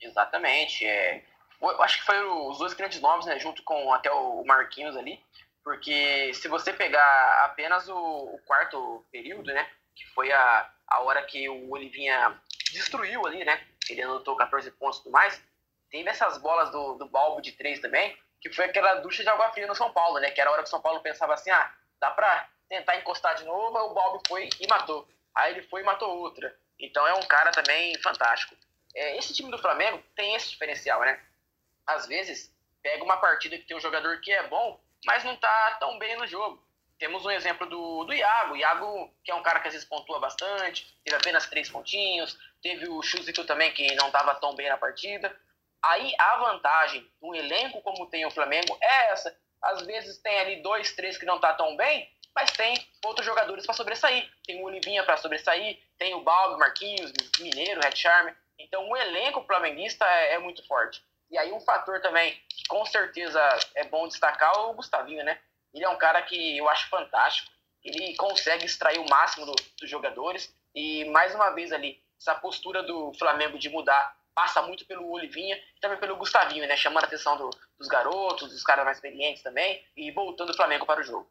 Exatamente. 0.00 0.86
É, 0.86 1.24
eu 1.60 1.82
acho 1.82 1.98
que 1.98 2.06
foram 2.06 2.50
os 2.50 2.58
dois 2.58 2.74
grandes 2.74 3.00
nomes, 3.00 3.26
né? 3.26 3.36
Junto 3.40 3.64
com 3.64 3.92
até 3.92 4.12
o 4.12 4.44
Marquinhos 4.44 4.96
ali. 4.96 5.18
Porque 5.64 6.32
se 6.34 6.46
você 6.46 6.72
pegar 6.72 7.44
apenas 7.44 7.88
o, 7.88 7.96
o 7.96 8.38
quarto 8.46 9.04
período, 9.10 9.52
né? 9.52 9.66
Que 9.96 10.06
foi 10.14 10.30
a, 10.30 10.70
a 10.86 11.00
hora 11.00 11.22
que 11.24 11.48
o 11.48 11.70
Olivinha 11.72 12.40
destruiu 12.72 13.26
ali, 13.26 13.44
né? 13.44 13.60
Ele 13.92 14.02
anotou 14.02 14.36
14 14.36 14.70
pontos 14.72 14.98
e 14.98 15.02
tudo 15.02 15.12
mais. 15.12 15.42
Teve 15.90 16.08
essas 16.08 16.38
bolas 16.38 16.70
do, 16.70 16.94
do 16.94 17.08
Balbo 17.08 17.40
de 17.40 17.52
três 17.52 17.80
também, 17.80 18.16
que 18.40 18.52
foi 18.52 18.66
aquela 18.66 18.96
ducha 18.96 19.22
de 19.22 19.28
água 19.28 19.50
fria 19.52 19.66
no 19.66 19.74
São 19.74 19.92
Paulo, 19.92 20.18
né? 20.18 20.30
Que 20.30 20.40
era 20.40 20.50
a 20.50 20.52
hora 20.52 20.62
que 20.62 20.68
o 20.68 20.70
São 20.70 20.80
Paulo 20.80 21.00
pensava 21.00 21.34
assim, 21.34 21.50
ah, 21.50 21.72
dá 22.00 22.10
pra 22.10 22.48
tentar 22.68 22.96
encostar 22.96 23.34
de 23.36 23.44
novo, 23.44 23.78
o 23.78 23.94
Balbo 23.94 24.22
foi 24.28 24.48
e 24.60 24.66
matou. 24.68 25.08
Aí 25.34 25.52
ele 25.52 25.62
foi 25.62 25.80
e 25.80 25.84
matou 25.84 26.18
outra. 26.18 26.54
Então 26.78 27.06
é 27.06 27.14
um 27.14 27.22
cara 27.22 27.50
também 27.50 27.96
fantástico. 28.02 28.54
É, 28.94 29.16
esse 29.16 29.34
time 29.34 29.50
do 29.50 29.58
Flamengo 29.58 30.02
tem 30.14 30.34
esse 30.34 30.50
diferencial, 30.50 31.00
né? 31.00 31.20
Às 31.86 32.06
vezes, 32.06 32.54
pega 32.82 33.02
uma 33.02 33.16
partida 33.16 33.56
que 33.58 33.64
tem 33.64 33.76
um 33.76 33.80
jogador 33.80 34.20
que 34.20 34.32
é 34.32 34.46
bom, 34.48 34.80
mas 35.04 35.24
não 35.24 35.36
tá 35.36 35.76
tão 35.80 35.98
bem 35.98 36.16
no 36.16 36.26
jogo. 36.26 36.62
Temos 36.98 37.24
um 37.24 37.30
exemplo 37.30 37.66
do, 37.68 38.04
do 38.04 38.12
Iago. 38.12 38.56
Iago, 38.56 39.14
que 39.22 39.30
é 39.30 39.34
um 39.34 39.42
cara 39.42 39.60
que 39.60 39.68
às 39.68 39.74
vezes 39.74 39.88
pontua 39.88 40.18
bastante, 40.18 40.92
teve 41.04 41.16
apenas 41.16 41.46
três 41.46 41.70
pontinhos. 41.70 42.36
Teve 42.62 42.88
o 42.88 43.02
Chusito 43.02 43.44
também, 43.44 43.72
que 43.72 43.94
não 43.94 44.08
estava 44.08 44.34
tão 44.34 44.54
bem 44.54 44.68
na 44.68 44.76
partida. 44.76 45.34
Aí 45.82 46.12
a 46.18 46.36
vantagem 46.38 47.02
de 47.02 47.08
um 47.22 47.34
elenco 47.34 47.80
como 47.82 48.06
tem 48.06 48.26
o 48.26 48.30
Flamengo 48.30 48.76
é 48.80 49.12
essa. 49.12 49.36
Às 49.62 49.82
vezes 49.82 50.18
tem 50.18 50.38
ali 50.40 50.62
dois, 50.62 50.92
três 50.92 51.16
que 51.16 51.26
não 51.26 51.40
tá 51.40 51.52
tão 51.54 51.76
bem, 51.76 52.08
mas 52.34 52.50
tem 52.52 52.74
outros 53.04 53.26
jogadores 53.26 53.64
para 53.64 53.74
sobressair. 53.74 54.28
Tem 54.44 54.60
o 54.60 54.64
Olivinha 54.64 55.04
para 55.04 55.16
sobressair, 55.16 55.78
tem 55.96 56.14
o 56.14 56.22
Balbi, 56.22 56.58
Marquinhos, 56.58 57.12
Mineiro, 57.40 57.80
Red 57.80 57.96
Charme. 57.96 58.34
Então 58.58 58.88
o 58.88 58.96
elenco 58.96 59.44
flamenguista 59.44 60.04
é, 60.04 60.34
é, 60.34 60.38
muito 60.38 60.66
forte. 60.66 61.02
E 61.30 61.38
aí 61.38 61.52
um 61.52 61.60
fator 61.60 62.00
também 62.00 62.32
que 62.48 62.66
com 62.68 62.84
certeza 62.86 63.40
é 63.74 63.84
bom 63.84 64.08
destacar 64.08 64.52
é 64.54 64.58
o 64.58 64.74
Gustavinho, 64.74 65.24
né? 65.24 65.40
Ele 65.72 65.84
é 65.84 65.88
um 65.88 65.98
cara 65.98 66.22
que 66.22 66.56
eu 66.56 66.68
acho 66.68 66.88
fantástico. 66.88 67.50
Ele 67.84 68.16
consegue 68.16 68.66
extrair 68.66 68.98
o 68.98 69.08
máximo 69.08 69.46
do, 69.46 69.54
dos 69.80 69.88
jogadores. 69.88 70.52
E 70.74 71.04
mais 71.06 71.34
uma 71.34 71.50
vez 71.50 71.72
ali, 71.72 72.02
essa 72.18 72.34
postura 72.34 72.82
do 72.82 73.12
Flamengo 73.14 73.58
de 73.58 73.68
mudar 73.68 74.16
passa 74.34 74.62
muito 74.62 74.86
pelo 74.86 75.10
Olivinha 75.10 75.56
e 75.76 75.80
também 75.80 75.98
pelo 75.98 76.16
Gustavinho, 76.16 76.66
né? 76.66 76.76
Chamando 76.76 77.04
a 77.04 77.06
atenção 77.06 77.36
do, 77.36 77.50
dos 77.78 77.88
garotos, 77.88 78.50
dos 78.50 78.62
caras 78.62 78.84
mais 78.84 78.98
experientes 78.98 79.42
também 79.42 79.82
e 79.96 80.10
voltando 80.10 80.50
o 80.50 80.56
Flamengo 80.56 80.86
para 80.86 81.00
o 81.00 81.04
jogo. 81.04 81.26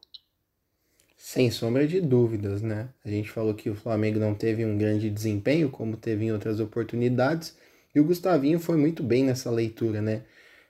Sem 1.16 1.50
sombra 1.50 1.86
de 1.86 2.00
dúvidas, 2.00 2.62
né? 2.62 2.90
A 3.04 3.08
gente 3.08 3.30
falou 3.30 3.54
que 3.54 3.68
o 3.68 3.74
Flamengo 3.74 4.18
não 4.18 4.34
teve 4.34 4.64
um 4.64 4.78
grande 4.78 5.10
desempenho, 5.10 5.70
como 5.70 5.96
teve 5.96 6.26
em 6.26 6.32
outras 6.32 6.60
oportunidades, 6.60 7.58
e 7.94 7.98
o 8.00 8.04
Gustavinho 8.04 8.60
foi 8.60 8.76
muito 8.76 9.02
bem 9.02 9.24
nessa 9.24 9.50
leitura, 9.50 10.00
né? 10.00 10.24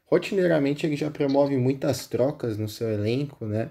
rotineiramente 0.08 0.86
ele 0.86 0.96
já 0.96 1.10
promove 1.10 1.56
muitas 1.56 2.06
trocas 2.06 2.56
no 2.56 2.68
seu 2.68 2.90
elenco, 2.90 3.44
né? 3.46 3.70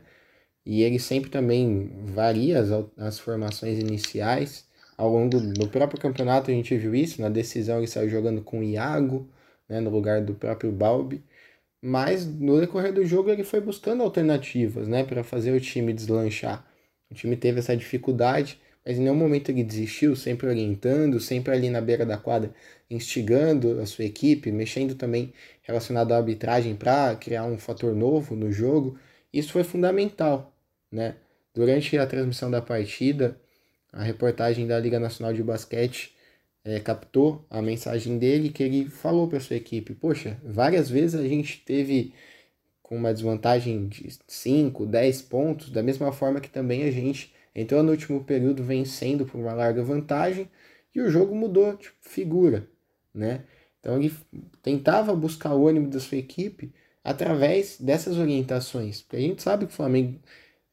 E 0.65 0.83
ele 0.83 0.99
sempre 0.99 1.29
também 1.29 1.91
varia 2.05 2.59
as, 2.59 2.69
as 2.97 3.19
formações 3.19 3.79
iniciais. 3.79 4.66
Ao 4.97 5.09
longo 5.09 5.39
do 5.39 5.67
próprio 5.67 5.99
campeonato 6.01 6.49
a 6.49 6.53
gente 6.53 6.75
viu 6.75 6.95
isso, 6.95 7.21
na 7.21 7.29
decisão 7.29 7.77
ele 7.77 7.87
saiu 7.87 8.09
jogando 8.09 8.41
com 8.41 8.59
o 8.59 8.63
Iago, 8.63 9.29
né, 9.69 9.79
no 9.79 9.89
lugar 9.91 10.21
do 10.21 10.33
próprio 10.33 10.71
Balbi. 10.71 11.23
Mas 11.81 12.25
no 12.25 12.59
decorrer 12.59 12.91
do 12.91 13.05
jogo 13.05 13.29
ele 13.29 13.43
foi 13.43 13.61
buscando 13.61 14.03
alternativas, 14.03 14.87
né, 14.87 15.03
para 15.03 15.23
fazer 15.23 15.51
o 15.51 15.61
time 15.61 15.93
deslanchar. 15.93 16.65
O 17.11 17.13
time 17.13 17.37
teve 17.37 17.59
essa 17.59 17.77
dificuldade, 17.77 18.59
mas 18.85 18.97
em 18.97 19.01
nenhum 19.01 19.15
momento 19.15 19.49
ele 19.49 19.63
desistiu, 19.63 20.15
sempre 20.15 20.47
orientando, 20.47 21.19
sempre 21.19 21.53
ali 21.53 21.69
na 21.69 21.81
beira 21.81 22.05
da 22.05 22.17
quadra, 22.17 22.53
instigando 22.89 23.79
a 23.79 23.85
sua 23.85 24.05
equipe, 24.05 24.51
mexendo 24.51 24.95
também 24.95 25.33
relacionado 25.61 26.13
à 26.13 26.17
arbitragem 26.17 26.75
para 26.75 27.15
criar 27.15 27.45
um 27.45 27.57
fator 27.57 27.93
novo 27.95 28.35
no 28.35 28.51
jogo. 28.51 28.97
Isso 29.31 29.51
foi 29.51 29.63
fundamental, 29.63 30.53
né? 30.91 31.15
Durante 31.53 31.97
a 31.97 32.07
transmissão 32.07 32.49
da 32.49 32.61
partida, 32.61 33.39
a 33.91 34.03
reportagem 34.03 34.67
da 34.67 34.79
Liga 34.79 34.99
Nacional 34.99 35.33
de 35.33 35.43
Basquete 35.43 36.15
é, 36.63 36.79
captou 36.79 37.45
a 37.49 37.61
mensagem 37.61 38.17
dele 38.17 38.49
que 38.49 38.61
ele 38.61 38.89
falou 38.89 39.27
para 39.27 39.39
sua 39.39 39.55
equipe: 39.55 39.93
Poxa, 39.93 40.37
várias 40.43 40.89
vezes 40.89 41.19
a 41.19 41.27
gente 41.27 41.63
teve 41.65 42.13
com 42.81 42.95
uma 42.95 43.13
desvantagem 43.13 43.87
de 43.87 44.17
5, 44.27 44.85
10 44.85 45.21
pontos, 45.23 45.69
da 45.69 45.83
mesma 45.83 46.11
forma 46.11 46.39
que 46.39 46.49
também 46.49 46.83
a 46.83 46.91
gente 46.91 47.33
entrou 47.53 47.83
no 47.83 47.91
último 47.91 48.23
período 48.23 48.63
vencendo 48.63 49.25
por 49.25 49.39
uma 49.39 49.53
larga 49.53 49.83
vantagem 49.83 50.49
e 50.93 51.01
o 51.01 51.09
jogo 51.09 51.35
mudou 51.35 51.75
de 51.75 51.89
figura, 52.01 52.67
né? 53.13 53.43
Então 53.79 53.97
ele 53.97 54.13
tentava 54.61 55.15
buscar 55.15 55.53
o 55.53 55.67
ânimo 55.67 55.89
da 55.89 55.99
sua 55.99 56.17
equipe 56.17 56.73
através 57.03 57.77
dessas 57.79 58.17
orientações, 58.17 59.01
porque 59.01 59.17
a 59.17 59.21
gente 59.21 59.41
sabe 59.41 59.65
que 59.65 59.71
o 59.71 59.75
Flamengo 59.75 60.19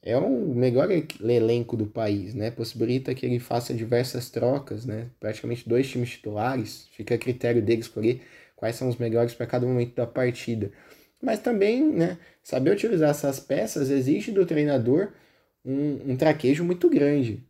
é 0.04 0.16
o 0.18 0.28
melhor 0.28 0.88
elenco 0.90 1.76
do 1.76 1.87
país, 1.87 2.34
né? 2.34 2.50
Possibilita 2.50 3.14
que 3.14 3.25
ele 3.25 3.40
faça 3.40 3.73
diversas 3.73 4.28
trocas, 4.30 4.84
né? 4.84 5.08
Praticamente 5.18 5.66
dois 5.66 5.88
times 5.88 6.11
titulares, 6.11 6.88
fica 6.92 7.14
a 7.14 7.18
critério 7.18 7.62
dele 7.62 7.80
escolher 7.80 8.23
quais 8.54 8.76
são 8.76 8.88
os 8.88 8.96
melhores 8.96 9.34
para 9.34 9.46
cada 9.46 9.66
momento 9.66 9.94
da 9.94 10.06
partida. 10.06 10.70
Mas 11.23 11.40
também, 11.40 11.82
né, 11.82 12.18
saber 12.42 12.73
utilizar 12.73 13.11
essas 13.11 13.40
peças 13.40 13.88
exige 13.88 14.30
do 14.30 14.44
treinador 14.44 15.12
um, 15.64 16.12
um 16.12 16.16
traquejo 16.16 16.62
muito 16.64 16.90
grande. 16.90 17.42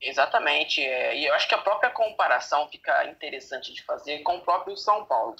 Exatamente. 0.00 0.82
É, 0.82 1.16
e 1.16 1.24
eu 1.24 1.32
acho 1.32 1.48
que 1.48 1.54
a 1.54 1.58
própria 1.62 1.90
comparação 1.90 2.68
fica 2.68 3.06
interessante 3.06 3.72
de 3.72 3.82
fazer 3.82 4.18
com 4.18 4.36
o 4.36 4.40
próprio 4.42 4.76
São 4.76 5.06
Paulo. 5.06 5.36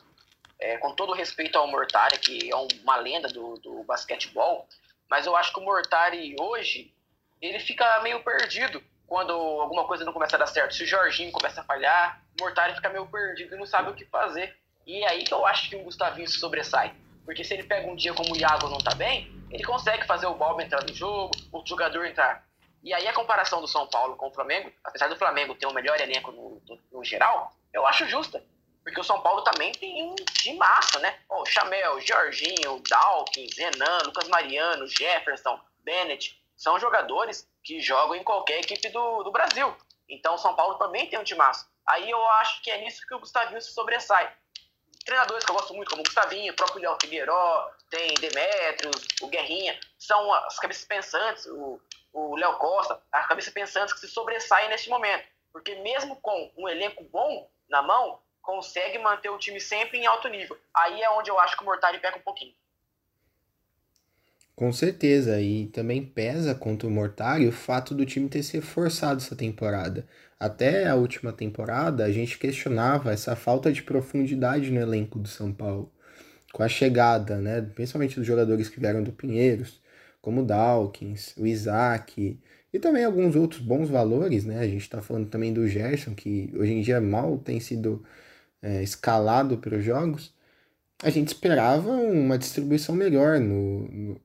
É, 0.64 0.78
com 0.78 0.94
todo 0.94 1.12
respeito 1.12 1.58
ao 1.58 1.66
Mortari, 1.66 2.18
que 2.18 2.50
é 2.50 2.56
uma 2.56 2.96
lenda 2.96 3.28
do, 3.28 3.58
do 3.58 3.84
basquetebol, 3.84 4.66
mas 5.10 5.26
eu 5.26 5.36
acho 5.36 5.52
que 5.52 5.60
o 5.60 5.62
Mortari 5.62 6.34
hoje 6.40 6.90
ele 7.38 7.60
fica 7.60 8.00
meio 8.00 8.24
perdido 8.24 8.82
quando 9.06 9.34
alguma 9.34 9.84
coisa 9.84 10.06
não 10.06 10.12
começa 10.14 10.36
a 10.36 10.38
dar 10.38 10.46
certo. 10.46 10.74
Se 10.74 10.84
o 10.84 10.86
Jorginho 10.86 11.30
começa 11.30 11.60
a 11.60 11.64
falhar, 11.64 12.18
o 12.40 12.42
Mortari 12.42 12.74
fica 12.74 12.88
meio 12.88 13.04
perdido 13.06 13.54
e 13.54 13.58
não 13.58 13.66
sabe 13.66 13.90
o 13.90 13.94
que 13.94 14.06
fazer. 14.06 14.56
E 14.86 15.04
é 15.04 15.08
aí 15.10 15.24
que 15.24 15.34
eu 15.34 15.44
acho 15.44 15.68
que 15.68 15.76
o 15.76 15.82
Gustavinho 15.82 16.26
se 16.26 16.38
sobressai. 16.38 16.94
Porque 17.26 17.44
se 17.44 17.52
ele 17.52 17.64
pega 17.64 17.86
um 17.86 17.94
dia 17.94 18.14
como 18.14 18.32
o 18.32 18.36
Iago 18.36 18.70
não 18.70 18.78
tá 18.78 18.94
bem, 18.94 19.30
ele 19.50 19.64
consegue 19.64 20.06
fazer 20.06 20.26
o 20.26 20.34
Bob 20.34 20.62
entrar 20.62 20.82
no 20.82 20.94
jogo, 20.94 21.30
o 21.52 21.62
jogador 21.66 22.06
entrar. 22.06 22.42
E 22.82 22.94
aí 22.94 23.06
a 23.06 23.12
comparação 23.12 23.60
do 23.60 23.68
São 23.68 23.86
Paulo 23.86 24.16
com 24.16 24.28
o 24.28 24.32
Flamengo, 24.32 24.72
apesar 24.82 25.08
do 25.08 25.16
Flamengo 25.16 25.54
ter 25.54 25.66
o 25.66 25.74
melhor 25.74 26.00
elenco 26.00 26.32
no, 26.32 26.62
no, 26.66 26.80
no 26.90 27.04
geral, 27.04 27.52
eu 27.70 27.86
acho 27.86 28.08
justa. 28.08 28.42
Porque 28.84 29.00
o 29.00 29.04
São 29.04 29.20
Paulo 29.22 29.42
também 29.42 29.72
tem 29.72 30.14
um 30.46 30.56
massa, 30.56 30.98
né? 30.98 31.18
O 31.30 31.40
oh, 31.40 31.46
Chamel, 31.46 31.98
Jorginho, 32.02 32.82
Dawkins, 32.86 33.56
Renan, 33.56 33.98
Lucas 34.04 34.28
Mariano, 34.28 34.86
Jefferson, 34.86 35.58
Bennett. 35.82 36.38
São 36.54 36.78
jogadores 36.78 37.48
que 37.62 37.80
jogam 37.80 38.14
em 38.14 38.22
qualquer 38.22 38.60
equipe 38.60 38.90
do, 38.90 39.22
do 39.22 39.32
Brasil. 39.32 39.74
Então 40.06 40.34
o 40.34 40.38
São 40.38 40.54
Paulo 40.54 40.74
também 40.74 41.08
tem 41.08 41.18
um 41.18 41.36
massa. 41.36 41.66
Aí 41.86 42.10
eu 42.10 42.22
acho 42.32 42.62
que 42.62 42.70
é 42.70 42.78
nisso 42.82 43.06
que 43.06 43.14
o 43.14 43.18
Gustavinho 43.18 43.60
se 43.60 43.72
sobressai. 43.72 44.30
Treinadores 45.04 45.44
que 45.44 45.50
eu 45.50 45.56
gosto 45.56 45.74
muito, 45.74 45.88
como 45.88 46.00
o 46.00 46.04
Gustavinho, 46.04 46.52
o 46.52 46.56
próprio 46.56 46.82
Léo 46.82 46.96
Figueiró, 47.00 47.70
tem 47.90 48.14
Demetrios, 48.14 49.06
o 49.20 49.28
Guerrinha, 49.28 49.78
são 49.98 50.32
as 50.32 50.58
cabeças 50.58 50.84
pensantes, 50.84 51.46
o, 51.46 51.80
o 52.12 52.36
Léo 52.36 52.56
Costa, 52.56 53.00
as 53.12 53.26
cabeças 53.26 53.52
pensantes 53.52 53.92
que 53.94 54.00
se 54.00 54.08
sobressaem 54.08 54.68
neste 54.68 54.88
momento. 54.88 55.26
Porque 55.52 55.74
mesmo 55.76 56.16
com 56.16 56.50
um 56.56 56.68
elenco 56.68 57.04
bom 57.04 57.50
na 57.68 57.82
mão, 57.82 58.18
consegue 58.44 58.98
manter 58.98 59.30
o 59.30 59.38
time 59.38 59.58
sempre 59.58 59.98
em 59.98 60.06
alto 60.06 60.28
nível. 60.28 60.56
Aí 60.76 61.00
é 61.00 61.10
onde 61.10 61.30
eu 61.30 61.40
acho 61.40 61.56
que 61.56 61.62
o 61.62 61.66
Mortari 61.66 61.98
peca 61.98 62.18
um 62.18 62.22
pouquinho. 62.22 62.52
Com 64.54 64.72
certeza, 64.72 65.40
e 65.40 65.66
também 65.66 66.04
pesa 66.04 66.54
contra 66.54 66.86
o 66.86 66.90
Mortari 66.90 67.48
o 67.48 67.52
fato 67.52 67.92
do 67.92 68.06
time 68.06 68.28
ter 68.28 68.44
se 68.44 68.56
reforçado 68.56 69.20
essa 69.20 69.34
temporada. 69.34 70.06
Até 70.38 70.86
a 70.86 70.94
última 70.94 71.32
temporada, 71.32 72.04
a 72.04 72.12
gente 72.12 72.38
questionava 72.38 73.12
essa 73.12 73.34
falta 73.34 73.72
de 73.72 73.82
profundidade 73.82 74.70
no 74.70 74.80
elenco 74.80 75.18
do 75.18 75.26
São 75.26 75.52
Paulo. 75.52 75.90
Com 76.52 76.62
a 76.62 76.68
chegada, 76.68 77.38
né, 77.38 77.62
principalmente 77.62 78.14
dos 78.16 78.26
jogadores 78.26 78.68
que 78.68 78.78
vieram 78.78 79.02
do 79.02 79.10
Pinheiros, 79.10 79.80
como 80.20 80.42
o 80.42 80.44
Dawkins, 80.44 81.34
o 81.36 81.46
Isaac, 81.46 82.38
e 82.72 82.78
também 82.78 83.04
alguns 83.04 83.34
outros 83.34 83.60
bons 83.60 83.88
valores, 83.88 84.44
né? 84.44 84.58
A 84.60 84.66
gente 84.66 84.82
está 84.82 85.02
falando 85.02 85.28
também 85.28 85.52
do 85.52 85.66
Gerson, 85.66 86.14
que 86.14 86.52
hoje 86.54 86.72
em 86.72 86.80
dia 86.80 87.00
mal 87.00 87.38
tem 87.38 87.58
sido 87.58 88.04
é, 88.64 88.82
escalado 88.82 89.58
para 89.58 89.76
os 89.76 89.84
jogos, 89.84 90.32
a 91.02 91.10
gente 91.10 91.28
esperava 91.28 91.90
uma 91.90 92.38
distribuição 92.38 92.94
melhor 92.94 93.38
no, 93.38 93.86
no, 93.88 94.20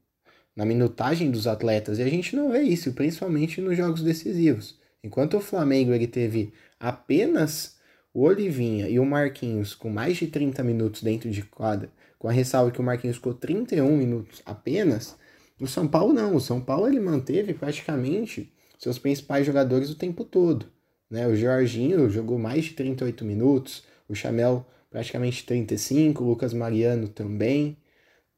na 0.56 0.66
minutagem 0.66 1.30
dos 1.30 1.46
atletas 1.46 2.00
e 2.00 2.02
a 2.02 2.10
gente 2.10 2.38
não 2.38 2.50
vê 2.50 2.62
isso, 2.62 2.94
principalmente 2.94 3.60
nos 3.60 3.76
jogos 3.76 4.02
decisivos. 4.02 4.80
Enquanto 5.04 5.36
o 5.36 5.42
Flamengo 5.42 5.94
ele 5.94 6.08
teve 6.08 6.54
apenas 6.80 7.78
o 8.14 8.22
Olivinha 8.22 8.88
e 8.88 8.98
o 8.98 9.06
Marquinhos 9.06 9.76
com 9.76 9.90
mais 9.90 10.16
de 10.16 10.28
30 10.28 10.64
minutos 10.64 11.04
dentro 11.04 11.30
de 11.30 11.44
quadra, 11.44 11.92
com 12.18 12.30
a 12.30 12.32
ressalva 12.32 12.72
que 12.72 12.80
o 12.80 12.84
Marquinhos 12.84 13.18
ficou 13.18 13.34
31 13.34 13.98
minutos 13.98 14.42
apenas, 14.46 15.18
o 15.60 15.68
São 15.68 15.86
Paulo 15.86 16.14
não. 16.14 16.36
O 16.36 16.40
São 16.42 16.62
Paulo 16.62 16.88
ele 16.88 17.00
manteve 17.00 17.54
praticamente 17.54 18.54
seus 18.78 18.98
principais 18.98 19.46
jogadores 19.46 19.90
o 19.90 19.96
tempo 19.96 20.24
todo. 20.24 20.66
Né? 21.10 21.28
O 21.28 21.36
Jorginho 21.36 22.10
jogou 22.10 22.40
mais 22.40 22.66
de 22.66 22.72
38 22.72 23.26
minutos, 23.26 23.84
o 24.10 24.16
Chamel 24.16 24.68
praticamente 24.90 25.46
35, 25.46 26.24
o 26.24 26.28
Lucas 26.28 26.54
Mariano 26.54 27.08
também. 27.08 27.78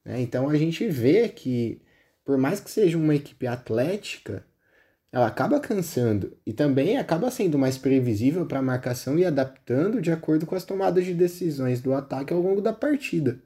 Né? 0.03 0.21
Então 0.21 0.49
a 0.49 0.55
gente 0.55 0.87
vê 0.87 1.29
que, 1.29 1.81
por 2.25 2.37
mais 2.37 2.59
que 2.59 2.69
seja 2.69 2.97
uma 2.97 3.15
equipe 3.15 3.47
atlética, 3.47 4.45
ela 5.11 5.27
acaba 5.27 5.59
cansando 5.59 6.37
e 6.45 6.53
também 6.53 6.97
acaba 6.97 7.29
sendo 7.31 7.57
mais 7.57 7.77
previsível 7.77 8.45
para 8.45 8.59
a 8.59 8.61
marcação 8.63 9.17
e 9.19 9.25
adaptando 9.25 10.01
de 10.01 10.11
acordo 10.11 10.45
com 10.45 10.55
as 10.55 10.63
tomadas 10.63 11.05
de 11.05 11.13
decisões 11.13 11.81
do 11.81 11.93
ataque 11.93 12.33
ao 12.33 12.39
longo 12.39 12.61
da 12.61 12.71
partida. 12.71 13.41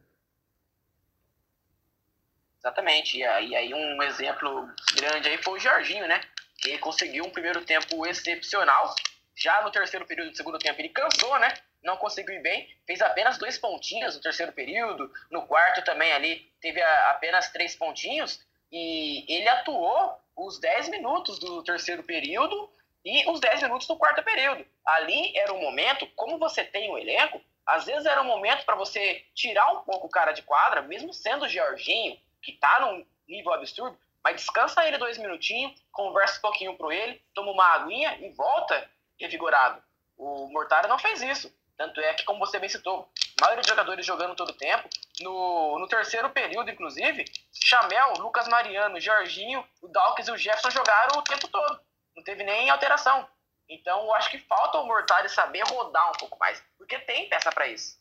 Exatamente. 2.59 3.17
E 3.17 3.23
aí 3.23 3.73
um 3.73 4.01
exemplo 4.03 4.67
grande 4.95 5.27
aí 5.27 5.37
foi 5.37 5.53
o 5.53 5.59
Jorginho, 5.59 6.07
né? 6.07 6.21
Que 6.57 6.77
conseguiu 6.79 7.25
um 7.25 7.29
primeiro 7.29 7.63
tempo 7.63 8.05
excepcional. 8.05 8.95
Já 9.35 9.61
no 9.63 9.71
terceiro 9.71 10.05
período 10.05 10.31
do 10.31 10.37
segundo 10.37 10.57
tempo 10.57 10.79
ele 10.79 10.89
cansou, 10.89 11.37
né? 11.39 11.53
Não 11.85 11.97
conseguiu 11.97 12.35
ir 12.35 12.41
bem, 12.41 12.67
fez 12.85 13.01
apenas 13.01 13.37
dois 13.37 13.57
pontinhos 13.57 14.15
no 14.15 14.21
terceiro 14.21 14.51
período, 14.51 15.11
no 15.31 15.45
quarto 15.45 15.83
também 15.83 16.11
ali 16.11 16.51
teve 16.59 16.81
apenas 16.81 17.49
três 17.51 17.75
pontinhos, 17.75 18.43
e 18.71 19.23
ele 19.31 19.47
atuou 19.47 20.19
os 20.35 20.59
10 20.59 20.89
minutos 20.89 21.39
do 21.39 21.63
terceiro 21.63 22.03
período 22.03 22.69
e 23.05 23.29
os 23.29 23.39
10 23.39 23.63
minutos 23.63 23.87
do 23.87 23.95
quarto 23.95 24.23
período. 24.23 24.65
Ali 24.85 25.37
era 25.37 25.53
o 25.53 25.61
momento, 25.61 26.07
como 26.15 26.37
você 26.37 26.63
tem 26.63 26.91
o 26.91 26.97
elenco, 26.97 27.39
às 27.65 27.85
vezes 27.85 28.05
era 28.05 28.21
um 28.21 28.25
momento 28.25 28.65
para 28.65 28.75
você 28.75 29.23
tirar 29.33 29.71
um 29.71 29.81
pouco 29.81 30.07
o 30.07 30.09
cara 30.09 30.31
de 30.31 30.41
quadra, 30.41 30.81
mesmo 30.81 31.13
sendo 31.13 31.45
o 31.45 31.47
Georginho, 31.49 32.19
que 32.41 32.51
está 32.51 32.79
num 32.81 33.05
nível 33.27 33.53
absurdo, 33.53 33.97
mas 34.23 34.37
descansa 34.37 34.85
ele 34.87 34.97
dois 34.97 35.17
minutinhos, 35.17 35.73
conversa 35.91 36.39
um 36.39 36.41
pouquinho 36.41 36.75
pro 36.75 36.91
ele, 36.91 37.21
toma 37.33 37.51
uma 37.51 37.75
aguinha 37.75 38.17
e 38.19 38.29
volta 38.31 38.89
revigorado. 39.19 39.81
O 40.17 40.47
Mortara 40.47 40.87
não 40.87 40.99
fez 40.99 41.21
isso. 41.21 41.53
Tanto 41.77 41.99
é 41.99 42.13
que, 42.13 42.23
como 42.23 42.39
você 42.39 42.57
bem 42.57 42.69
citou, 42.69 43.09
a 43.37 43.41
maioria 43.41 43.61
dos 43.61 43.69
jogadores 43.69 44.05
jogando 44.05 44.35
todo 44.35 44.49
o 44.49 44.57
tempo. 44.57 44.87
No, 45.19 45.77
no 45.79 45.87
terceiro 45.87 46.29
período, 46.29 46.69
inclusive, 46.69 47.25
Chamel, 47.51 48.13
Lucas 48.19 48.47
Mariano, 48.47 48.99
Jorginho, 48.99 49.63
o 49.81 49.87
Dawkins 49.87 50.27
e 50.27 50.31
o 50.31 50.37
Jefferson 50.37 50.71
jogaram 50.71 51.19
o 51.19 51.23
tempo 51.23 51.47
todo. 51.47 51.79
Não 52.15 52.23
teve 52.23 52.43
nem 52.43 52.69
alteração. 52.69 53.27
Então, 53.67 54.05
eu 54.05 54.13
acho 54.13 54.29
que 54.29 54.39
falta 54.39 54.77
o 54.77 54.85
Mortari 54.85 55.27
saber 55.27 55.63
rodar 55.65 56.09
um 56.09 56.17
pouco 56.17 56.37
mais, 56.39 56.61
porque 56.77 56.97
tem 56.99 57.27
peça 57.27 57.51
para 57.51 57.67
isso. 57.67 57.97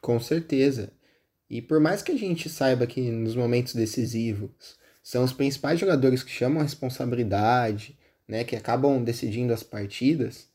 Com 0.00 0.20
certeza. 0.20 0.92
E 1.48 1.60
por 1.60 1.80
mais 1.80 2.02
que 2.02 2.12
a 2.12 2.16
gente 2.16 2.48
saiba 2.48 2.86
que 2.86 3.00
nos 3.10 3.34
momentos 3.34 3.74
decisivos 3.74 4.78
são 5.02 5.24
os 5.24 5.32
principais 5.32 5.80
jogadores 5.80 6.22
que 6.22 6.30
chamam 6.30 6.60
a 6.60 6.64
responsabilidade, 6.64 7.98
né, 8.28 8.44
que 8.44 8.54
acabam 8.54 9.02
decidindo 9.02 9.52
as 9.52 9.62
partidas, 9.62 10.49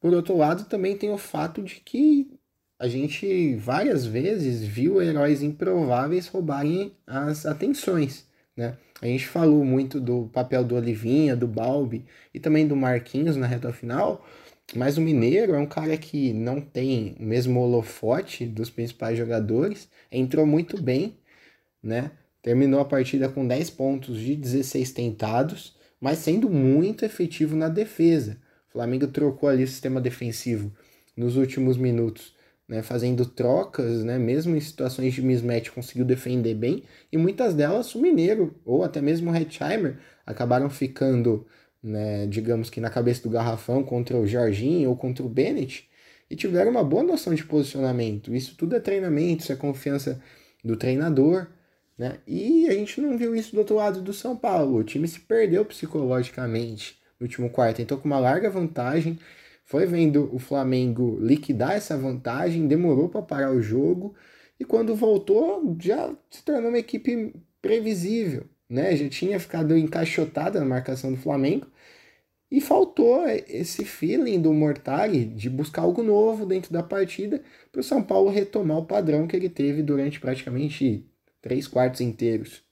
Por 0.00 0.14
outro 0.14 0.36
lado, 0.36 0.64
também 0.64 0.96
tem 0.96 1.10
o 1.10 1.18
fato 1.18 1.62
de 1.62 1.76
que 1.76 2.30
a 2.78 2.86
gente 2.86 3.56
várias 3.56 4.06
vezes 4.06 4.62
viu 4.62 5.02
heróis 5.02 5.42
improváveis 5.42 6.28
roubarem 6.28 6.92
as 7.06 7.44
atenções, 7.44 8.26
né? 8.56 8.76
A 9.00 9.06
gente 9.06 9.26
falou 9.26 9.64
muito 9.64 10.00
do 10.00 10.28
papel 10.32 10.64
do 10.64 10.74
Olivinha, 10.74 11.36
do 11.36 11.46
Balbi 11.46 12.04
e 12.34 12.40
também 12.40 12.66
do 12.66 12.76
Marquinhos 12.76 13.36
na 13.36 13.46
reta 13.46 13.72
final, 13.72 14.24
mas 14.74 14.98
o 14.98 15.00
Mineiro 15.00 15.54
é 15.54 15.58
um 15.58 15.66
cara 15.66 15.96
que 15.96 16.32
não 16.32 16.60
tem 16.60 17.16
o 17.18 17.22
mesmo 17.22 17.60
holofote 17.60 18.44
dos 18.46 18.70
principais 18.70 19.16
jogadores, 19.16 19.88
entrou 20.10 20.46
muito 20.46 20.80
bem, 20.80 21.16
né? 21.82 22.10
Terminou 22.42 22.80
a 22.80 22.84
partida 22.84 23.28
com 23.28 23.46
10 23.46 23.70
pontos 23.70 24.18
de 24.18 24.36
16 24.36 24.92
tentados, 24.92 25.76
mas 26.00 26.18
sendo 26.18 26.48
muito 26.50 27.04
efetivo 27.04 27.56
na 27.56 27.68
defesa. 27.68 28.40
O 28.68 28.72
Flamengo 28.72 29.06
trocou 29.06 29.48
ali 29.48 29.64
o 29.64 29.68
sistema 29.68 30.00
defensivo 30.00 30.72
nos 31.16 31.36
últimos 31.36 31.76
minutos 31.76 32.36
né, 32.68 32.82
fazendo 32.82 33.24
trocas, 33.24 34.04
né, 34.04 34.18
mesmo 34.18 34.54
em 34.54 34.60
situações 34.60 35.14
de 35.14 35.22
mismatch, 35.22 35.70
conseguiu 35.70 36.04
defender 36.04 36.54
bem, 36.54 36.84
e 37.10 37.16
muitas 37.16 37.54
delas 37.54 37.94
o 37.94 38.00
Mineiro, 38.00 38.54
ou 38.64 38.84
até 38.84 39.00
mesmo 39.00 39.30
o 39.30 39.34
Hetzheimer, 39.34 39.98
acabaram 40.26 40.68
ficando, 40.68 41.46
né, 41.82 42.26
digamos 42.26 42.68
que 42.68 42.80
na 42.80 42.90
cabeça 42.90 43.22
do 43.22 43.30
garrafão 43.30 43.82
contra 43.82 44.16
o 44.18 44.26
Jorginho 44.26 44.90
ou 44.90 44.96
contra 44.96 45.24
o 45.24 45.28
Bennett, 45.28 45.88
e 46.30 46.36
tiveram 46.36 46.70
uma 46.70 46.84
boa 46.84 47.02
noção 47.02 47.34
de 47.34 47.42
posicionamento. 47.42 48.34
Isso 48.34 48.54
tudo 48.54 48.76
é 48.76 48.80
treinamento, 48.80 49.42
isso 49.42 49.52
é 49.52 49.56
confiança 49.56 50.20
do 50.62 50.76
treinador, 50.76 51.46
né? 51.96 52.18
E 52.26 52.68
a 52.68 52.74
gente 52.74 53.00
não 53.00 53.16
viu 53.16 53.34
isso 53.34 53.52
do 53.52 53.60
outro 53.60 53.76
lado 53.76 54.02
do 54.02 54.12
São 54.12 54.36
Paulo. 54.36 54.76
O 54.76 54.84
time 54.84 55.08
se 55.08 55.20
perdeu 55.20 55.64
psicologicamente 55.64 56.98
no 57.18 57.24
último 57.26 57.50
quarto, 57.50 57.80
entrou 57.82 58.00
com 58.00 58.06
uma 58.06 58.18
larga 58.18 58.50
vantagem, 58.50 59.18
foi 59.64 59.86
vendo 59.86 60.34
o 60.34 60.38
Flamengo 60.38 61.18
liquidar 61.20 61.72
essa 61.72 61.96
vantagem, 61.96 62.66
demorou 62.66 63.08
para 63.08 63.22
parar 63.22 63.52
o 63.52 63.60
jogo 63.60 64.14
e 64.58 64.64
quando 64.64 64.94
voltou 64.94 65.76
já 65.80 66.14
se 66.30 66.42
tornou 66.44 66.70
uma 66.70 66.78
equipe 66.78 67.34
previsível, 67.60 68.46
né? 68.68 68.96
Já 68.96 69.08
tinha 69.08 69.38
ficado 69.40 69.76
encaixotada 69.76 70.58
na 70.60 70.66
marcação 70.66 71.12
do 71.12 71.18
Flamengo 71.18 71.66
e 72.50 72.60
faltou 72.60 73.26
esse 73.28 73.84
feeling 73.84 74.40
do 74.40 74.52
Mortari 74.52 75.26
de 75.26 75.50
buscar 75.50 75.82
algo 75.82 76.02
novo 76.02 76.46
dentro 76.46 76.72
da 76.72 76.82
partida 76.82 77.42
para 77.70 77.80
o 77.80 77.84
São 77.84 78.02
Paulo 78.02 78.30
retomar 78.30 78.78
o 78.78 78.86
padrão 78.86 79.26
que 79.26 79.36
ele 79.36 79.48
teve 79.50 79.82
durante 79.82 80.20
praticamente 80.20 81.06
três 81.42 81.68
quartos 81.68 82.00
inteiros. 82.00 82.67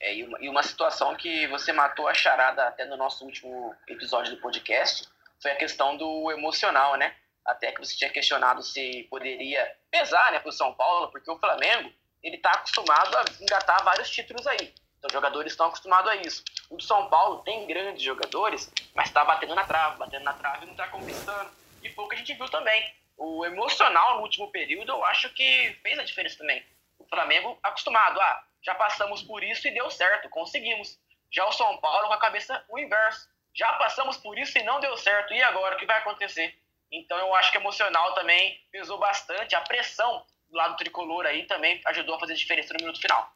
É, 0.00 0.14
e, 0.14 0.24
uma, 0.24 0.38
e 0.40 0.48
uma 0.48 0.62
situação 0.62 1.14
que 1.14 1.46
você 1.48 1.72
matou 1.72 2.06
a 2.08 2.14
charada 2.14 2.66
até 2.66 2.84
no 2.84 2.96
nosso 2.96 3.24
último 3.24 3.74
episódio 3.88 4.34
do 4.34 4.40
podcast 4.40 5.08
foi 5.40 5.52
a 5.52 5.56
questão 5.56 5.96
do 5.96 6.30
emocional, 6.30 6.96
né? 6.96 7.14
Até 7.44 7.72
que 7.72 7.78
você 7.78 7.96
tinha 7.96 8.10
questionado 8.10 8.62
se 8.62 9.06
poderia 9.08 9.76
pesar 9.90 10.32
né, 10.32 10.40
para 10.40 10.48
o 10.48 10.52
São 10.52 10.74
Paulo, 10.74 11.08
porque 11.10 11.30
o 11.30 11.38
Flamengo 11.38 11.92
ele 12.22 12.36
está 12.36 12.50
acostumado 12.50 13.16
a 13.16 13.24
engatar 13.40 13.84
vários 13.84 14.10
títulos 14.10 14.46
aí. 14.46 14.74
Então, 14.98 15.08
os 15.08 15.12
jogadores 15.12 15.52
estão 15.52 15.66
acostumados 15.66 16.10
a 16.10 16.16
isso. 16.16 16.42
O 16.68 16.80
São 16.80 17.08
Paulo 17.08 17.42
tem 17.42 17.66
grandes 17.66 18.02
jogadores, 18.02 18.72
mas 18.94 19.08
está 19.08 19.24
batendo 19.24 19.54
na 19.54 19.64
trave, 19.64 19.98
batendo 19.98 20.24
na 20.24 20.32
trave 20.32 20.64
e 20.64 20.66
não 20.66 20.72
está 20.72 20.88
conquistando. 20.88 21.50
E 21.82 21.90
foi 21.90 22.04
o 22.04 22.08
que 22.08 22.16
a 22.16 22.18
gente 22.18 22.34
viu 22.34 22.48
também. 22.48 22.92
O 23.16 23.44
emocional 23.46 24.16
no 24.16 24.22
último 24.22 24.50
período, 24.50 24.90
eu 24.90 25.04
acho 25.04 25.32
que 25.32 25.78
fez 25.82 25.98
a 25.98 26.04
diferença 26.04 26.38
também. 26.38 26.64
O 26.98 27.04
Flamengo 27.04 27.58
acostumado 27.62 28.20
a 28.20 28.44
já 28.66 28.74
passamos 28.74 29.22
por 29.22 29.44
isso 29.44 29.68
e 29.68 29.72
deu 29.72 29.88
certo, 29.88 30.28
conseguimos. 30.28 30.98
Já 31.30 31.46
o 31.46 31.52
São 31.52 31.78
Paulo 31.78 32.08
com 32.08 32.14
a 32.14 32.20
cabeça 32.20 32.64
o 32.68 32.76
inverso. 32.76 33.28
Já 33.54 33.72
passamos 33.74 34.16
por 34.16 34.36
isso 34.36 34.58
e 34.58 34.64
não 34.64 34.80
deu 34.80 34.96
certo. 34.96 35.32
E 35.32 35.40
agora, 35.40 35.76
o 35.76 35.78
que 35.78 35.86
vai 35.86 35.98
acontecer? 35.98 36.52
Então 36.90 37.16
eu 37.16 37.32
acho 37.36 37.52
que 37.52 37.58
emocional 37.58 38.12
também 38.16 38.60
pesou 38.72 38.98
bastante. 38.98 39.54
A 39.54 39.60
pressão 39.60 40.24
do 40.50 40.56
lado 40.56 40.76
tricolor 40.76 41.26
aí 41.26 41.46
também 41.46 41.80
ajudou 41.86 42.16
a 42.16 42.20
fazer 42.20 42.34
diferença 42.34 42.74
no 42.74 42.80
minuto 42.80 43.00
final. 43.00 43.32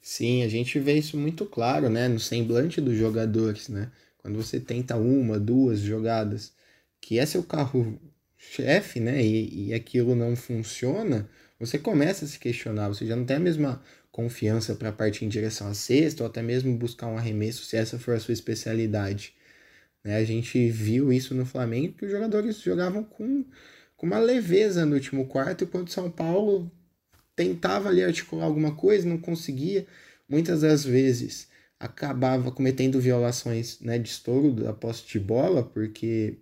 Sim, 0.00 0.44
a 0.44 0.48
gente 0.48 0.78
vê 0.78 0.94
isso 0.94 1.18
muito 1.18 1.44
claro, 1.44 1.90
né, 1.90 2.08
no 2.08 2.18
semblante 2.18 2.80
dos 2.80 2.96
jogadores, 2.96 3.68
né? 3.68 3.92
Quando 4.16 4.42
você 4.42 4.58
tenta 4.58 4.96
uma, 4.96 5.38
duas 5.38 5.80
jogadas, 5.80 6.56
que 7.02 7.18
é 7.18 7.26
seu 7.26 7.42
carro 7.44 8.00
chefe, 8.38 8.98
né, 8.98 9.20
e, 9.20 9.68
e 9.68 9.74
aquilo 9.74 10.14
não 10.14 10.34
funciona, 10.34 11.28
você 11.60 11.78
começa 11.78 12.24
a 12.24 12.28
se 12.28 12.38
questionar, 12.38 12.88
você 12.88 13.06
já 13.06 13.14
não 13.14 13.26
tem 13.26 13.36
a 13.36 13.40
mesma 13.40 13.82
confiança 14.10 14.74
para 14.74 14.90
partir 14.90 15.26
em 15.26 15.28
direção 15.28 15.68
à 15.68 15.74
cesta, 15.74 16.24
ou 16.24 16.28
até 16.30 16.42
mesmo 16.42 16.74
buscar 16.76 17.06
um 17.06 17.18
arremesso, 17.18 17.64
se 17.64 17.76
essa 17.76 17.98
for 17.98 18.14
a 18.14 18.20
sua 18.20 18.32
especialidade. 18.32 19.34
Né? 20.02 20.16
A 20.16 20.24
gente 20.24 20.70
viu 20.70 21.12
isso 21.12 21.34
no 21.34 21.44
Flamengo, 21.44 21.92
que 21.92 22.06
os 22.06 22.10
jogadores 22.10 22.60
jogavam 22.60 23.04
com, 23.04 23.44
com 23.96 24.06
uma 24.06 24.18
leveza 24.18 24.86
no 24.86 24.94
último 24.94 25.26
quarto, 25.26 25.64
enquanto 25.64 25.88
o 25.88 25.92
São 25.92 26.10
Paulo 26.10 26.72
tentava 27.36 27.90
ali 27.90 28.02
articular 28.02 28.44
alguma 28.44 28.74
coisa, 28.74 29.08
não 29.08 29.18
conseguia. 29.18 29.86
Muitas 30.28 30.62
das 30.62 30.84
vezes 30.84 31.48
acabava 31.78 32.50
cometendo 32.52 33.00
violações 33.00 33.80
né, 33.80 33.98
de 33.98 34.08
estouro 34.08 34.52
da 34.52 34.72
posse 34.72 35.06
de 35.06 35.18
bola, 35.18 35.62
porque 35.62 36.38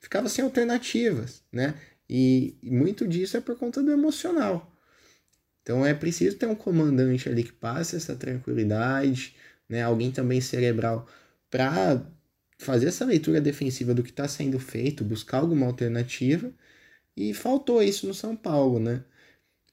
ficava 0.00 0.28
sem 0.28 0.44
alternativas, 0.44 1.42
né? 1.52 1.74
E, 2.12 2.58
muito 2.64 3.06
disso 3.06 3.36
é 3.36 3.40
por 3.40 3.56
conta 3.56 3.80
do 3.80 3.92
emocional. 3.92 4.76
Então 5.62 5.86
é 5.86 5.94
preciso 5.94 6.36
ter 6.36 6.46
um 6.46 6.56
comandante 6.56 7.28
ali 7.28 7.44
que 7.44 7.52
passe 7.52 7.94
essa 7.94 8.16
tranquilidade, 8.16 9.36
né? 9.68 9.84
alguém 9.84 10.10
também 10.10 10.40
cerebral 10.40 11.06
para 11.48 12.04
fazer 12.58 12.88
essa 12.88 13.04
leitura 13.04 13.40
defensiva 13.40 13.94
do 13.94 14.02
que 14.02 14.10
está 14.10 14.26
sendo 14.26 14.58
feito, 14.58 15.04
buscar 15.04 15.38
alguma 15.38 15.66
alternativa. 15.66 16.52
E 17.16 17.32
faltou 17.34 17.82
isso 17.82 18.06
no 18.08 18.14
São 18.14 18.34
Paulo, 18.36 18.80
né? 18.80 19.04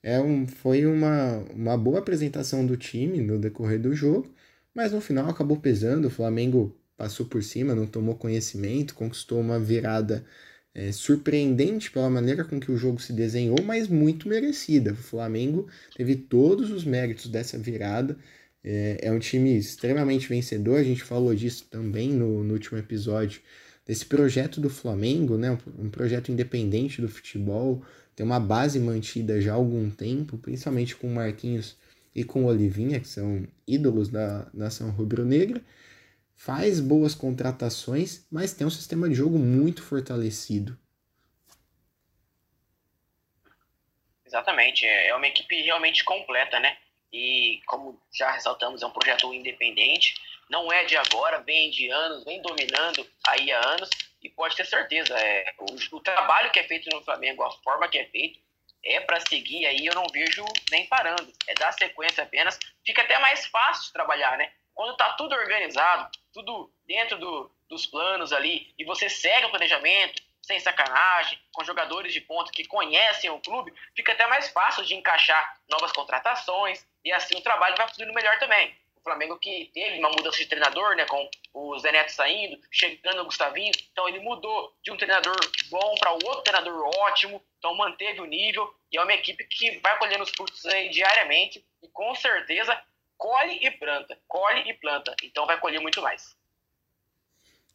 É 0.04 0.20
um, 0.20 0.48
foi 0.48 0.86
uma, 0.86 1.40
uma 1.54 1.78
boa 1.78 2.00
apresentação 2.00 2.66
do 2.66 2.78
time 2.78 3.22
no 3.22 3.40
decorrer 3.40 3.80
do 3.82 3.94
jogo, 3.96 4.32
mas 4.76 4.92
no 4.92 5.02
final 5.02 5.30
acabou 5.30 5.58
pesando. 5.60 6.06
O 6.08 6.12
Flamengo 6.12 6.78
passou 6.98 7.26
por 7.26 7.44
cima, 7.44 7.76
não 7.76 7.88
tomou 7.88 8.16
conhecimento, 8.16 8.96
conquistou 8.96 9.40
uma 9.42 9.60
virada 9.60 10.26
é, 10.78 10.92
surpreendente 10.92 11.90
pela 11.90 12.08
maneira 12.08 12.44
com 12.44 12.60
que 12.60 12.72
o 12.72 12.78
jogo 12.78 13.02
se 13.02 13.12
desenhou, 13.12 13.58
mas 13.64 13.88
muito 13.88 14.30
merecida. 14.30 14.94
O 14.94 14.96
Flamengo 14.96 15.68
teve 15.96 16.16
todos 16.16 16.70
os 16.70 16.86
méritos 16.86 17.28
dessa 17.28 17.58
virada. 17.58 18.16
É, 18.64 19.00
é 19.02 19.12
um 19.12 19.18
time 19.18 19.58
extremamente 19.58 20.30
vencedor, 20.30 20.78
a 20.78 20.84
gente 20.84 21.04
falou 21.04 21.34
disso 21.34 21.66
também 21.72 22.10
no, 22.14 22.44
no 22.44 22.54
último 22.54 22.78
episódio, 22.78 23.42
desse 23.88 24.06
projeto 24.06 24.62
do 24.62 24.70
Flamengo, 24.70 25.36
né? 25.36 25.58
um 25.80 25.90
projeto 25.90 26.32
independente 26.32 27.02
do 27.02 27.10
futebol, 27.10 27.82
tem 28.16 28.24
uma 28.26 28.40
base 28.40 28.80
mantida 28.80 29.42
já 29.42 29.54
há 29.54 29.56
algum 29.56 29.90
tempo, 29.90 30.38
principalmente 30.38 30.96
com 30.96 31.08
o 31.08 31.16
Marquinhos 31.16 31.76
e 32.14 32.24
com 32.24 32.44
o 32.44 32.48
Olivinha, 32.48 33.00
que 33.00 33.08
são 33.08 33.48
ídolos 33.66 34.10
da 34.10 34.48
nação 34.54 34.92
rubro-negra 34.92 35.62
faz 36.38 36.80
boas 36.80 37.16
contratações, 37.16 38.26
mas 38.32 38.54
tem 38.54 38.66
um 38.66 38.70
sistema 38.70 39.10
de 39.10 39.16
jogo 39.16 39.40
muito 39.40 39.84
fortalecido. 39.84 40.78
Exatamente, 44.24 44.86
é, 44.86 45.14
uma 45.16 45.28
equipe 45.28 45.62
realmente 45.64 46.04
completa, 46.04 46.60
né? 46.60 46.78
E 47.12 47.62
como 47.66 48.00
já 48.14 48.32
ressaltamos, 48.32 48.84
é 48.84 48.86
um 48.86 48.92
projeto 48.92 49.34
independente, 49.34 50.14
não 50.50 50.72
é 50.72 50.86
de 50.86 50.96
agora, 50.96 51.40
vem 51.40 51.72
de 51.72 51.90
anos, 51.90 52.24
vem 52.24 52.42
dominando 52.42 53.06
aí 53.28 53.52
há 53.52 53.70
anos, 53.70 53.90
e 54.22 54.30
pode 54.30 54.56
ter 54.56 54.66
certeza, 54.66 55.18
é, 55.18 55.54
o, 55.60 55.96
o 55.96 56.00
trabalho 56.02 56.52
que 56.52 56.60
é 56.60 56.64
feito 56.64 56.90
no 56.94 57.04
Flamengo, 57.04 57.44
a 57.44 57.52
forma 57.64 57.88
que 57.88 57.98
é 57.98 58.06
feito, 58.06 58.40
é 58.84 59.00
para 59.00 59.20
seguir 59.22 59.66
aí, 59.66 59.86
eu 59.86 59.96
não 59.96 60.06
vejo 60.14 60.46
nem 60.70 60.86
parando, 60.88 61.32
é 61.48 61.54
dar 61.56 61.72
sequência 61.72 62.24
apenas, 62.24 62.60
fica 62.86 63.02
até 63.02 63.18
mais 63.20 63.46
fácil 63.48 63.86
de 63.86 63.94
trabalhar, 63.94 64.38
né? 64.38 64.52
Quando 64.78 64.92
está 64.92 65.14
tudo 65.14 65.34
organizado, 65.34 66.08
tudo 66.32 66.72
dentro 66.86 67.18
do, 67.18 67.52
dos 67.68 67.88
planos 67.88 68.32
ali, 68.32 68.72
e 68.78 68.86
você 68.86 69.10
segue 69.10 69.48
o 69.48 69.50
planejamento, 69.50 70.22
sem 70.40 70.60
sacanagem, 70.60 71.40
com 71.52 71.64
jogadores 71.64 72.14
de 72.14 72.22
ponta 72.22 72.52
que 72.52 72.64
conhecem 72.64 73.28
o 73.32 73.40
clube, 73.40 73.74
fica 73.96 74.12
até 74.12 74.28
mais 74.28 74.50
fácil 74.50 74.86
de 74.86 74.94
encaixar 74.94 75.60
novas 75.68 75.92
contratações, 75.92 76.86
e 77.04 77.12
assim 77.12 77.36
o 77.36 77.42
trabalho 77.42 77.76
vai 77.76 77.88
fluindo 77.90 78.14
melhor 78.14 78.38
também. 78.38 78.78
O 78.96 79.02
Flamengo 79.02 79.40
que 79.40 79.72
teve 79.74 79.98
uma 79.98 80.10
mudança 80.10 80.38
de 80.38 80.46
treinador, 80.46 80.96
né, 80.96 81.06
com 81.06 81.28
o 81.56 81.80
Zé 81.80 81.92
Neto 81.92 82.12
saindo, 82.12 82.62
chegando 82.72 83.22
o 83.22 83.26
Gustavinho, 83.26 83.72
então 83.92 84.08
ele 84.08 84.20
mudou 84.20 84.76
de 84.84 84.92
um 84.92 84.98
treinador 84.98 85.38
bom 85.72 85.96
para 85.96 86.12
outro 86.12 86.44
treinador 86.44 86.88
ótimo, 87.00 87.44
então 87.58 87.76
manteve 87.76 88.22
o 88.22 88.26
nível, 88.26 88.72
e 88.92 88.98
é 89.00 89.02
uma 89.02 89.14
equipe 89.14 89.44
que 89.46 89.80
vai 89.80 89.98
colhendo 89.98 90.24
os 90.24 90.30
frutos 90.30 90.64
aí 90.68 90.90
diariamente, 90.90 91.66
e 91.82 91.88
com 91.88 92.14
certeza 92.14 92.80
colhe 93.18 93.60
e 93.62 93.72
planta, 93.72 94.18
colhe 94.28 94.70
e 94.70 94.74
planta, 94.76 95.16
então 95.24 95.46
vai 95.46 95.60
colher 95.60 95.82
muito 95.82 96.02
mais. 96.02 96.36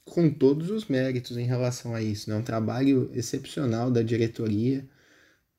Com 0.05 0.31
todos 0.33 0.71
os 0.71 0.87
méritos 0.87 1.37
em 1.37 1.45
relação 1.47 1.95
a 1.95 2.03
isso, 2.03 2.29
né? 2.31 2.37
Um 2.37 2.43
trabalho 2.43 3.11
excepcional 3.15 3.91
da 3.91 4.03
diretoria, 4.03 4.89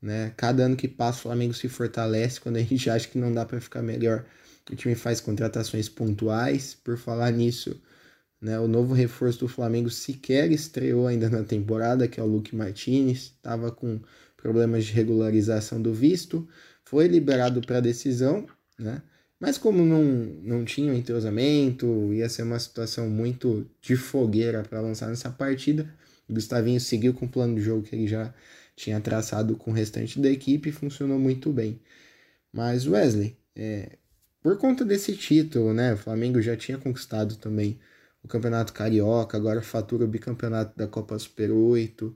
né? 0.02 0.34
Cada 0.36 0.64
ano 0.64 0.76
que 0.76 0.88
passa 0.88 1.20
o 1.20 1.22
Flamengo 1.24 1.54
se 1.54 1.70
fortalece 1.70 2.42
quando 2.42 2.58
a 2.58 2.62
gente 2.62 2.90
acha 2.90 3.08
que 3.08 3.18
não 3.18 3.34
dá 3.34 3.46
para 3.46 3.62
ficar 3.62 3.82
melhor. 3.82 4.26
O 4.70 4.76
time 4.76 4.96
faz 4.96 5.22
contratações 5.22 5.90
pontuais, 5.90 6.74
por 6.76 6.98
falar 6.98 7.32
nisso, 7.32 7.82
Né? 8.42 8.60
O 8.60 8.68
novo 8.68 8.94
reforço 8.94 9.40
do 9.40 9.48
Flamengo 9.48 9.90
sequer 9.90 10.52
estreou 10.52 11.08
ainda 11.08 11.30
na 11.30 11.44
temporada, 11.46 12.08
que 12.10 12.20
é 12.20 12.24
o 12.24 12.28
Luke 12.28 12.54
Martinez, 12.56 13.18
estava 13.38 13.72
com 13.72 14.02
problemas 14.36 14.86
de 14.86 14.92
regularização 14.92 15.82
do 15.82 15.94
visto, 15.94 16.46
foi 16.84 17.08
liberado 17.08 17.62
para 17.62 17.80
decisão, 17.80 18.46
né? 18.78 19.02
Mas 19.44 19.58
como 19.58 19.84
não, 19.84 20.02
não 20.42 20.64
tinha 20.64 20.94
um 20.94 20.96
entrosamento, 20.96 22.14
ia 22.14 22.30
ser 22.30 22.44
uma 22.44 22.58
situação 22.58 23.10
muito 23.10 23.70
de 23.82 23.98
fogueira 23.98 24.64
para 24.64 24.80
lançar 24.80 25.10
nessa 25.10 25.30
partida, 25.30 25.94
o 26.30 26.34
Gustavinho 26.34 26.80
seguiu 26.80 27.14
com 27.14 27.26
o 27.26 27.30
plano 27.30 27.56
de 27.56 27.62
jogo 27.62 27.84
que 27.84 27.94
ele 27.94 28.08
já 28.08 28.34
tinha 28.74 29.02
traçado 29.02 29.58
com 29.58 29.72
o 29.72 29.74
restante 29.74 30.18
da 30.18 30.30
equipe 30.30 30.70
e 30.70 30.72
funcionou 30.72 31.20
muito 31.20 31.52
bem. 31.52 31.78
Mas 32.54 32.88
Wesley, 32.88 33.36
é, 33.54 33.98
por 34.42 34.58
conta 34.58 34.86
desse 34.86 35.14
título, 35.18 35.74
né? 35.74 35.94
O 35.94 35.98
Flamengo 35.98 36.42
já 36.42 36.56
tinha 36.56 36.78
conquistado 36.78 37.36
também 37.36 37.78
o 38.24 38.30
Campeonato 38.30 38.72
Carioca, 38.72 39.36
agora 39.36 39.62
fatura 39.62 40.06
o 40.06 40.08
bicampeonato 40.08 40.78
da 40.78 40.88
Copa 40.88 41.20
Super 41.20 41.52
8. 41.52 42.16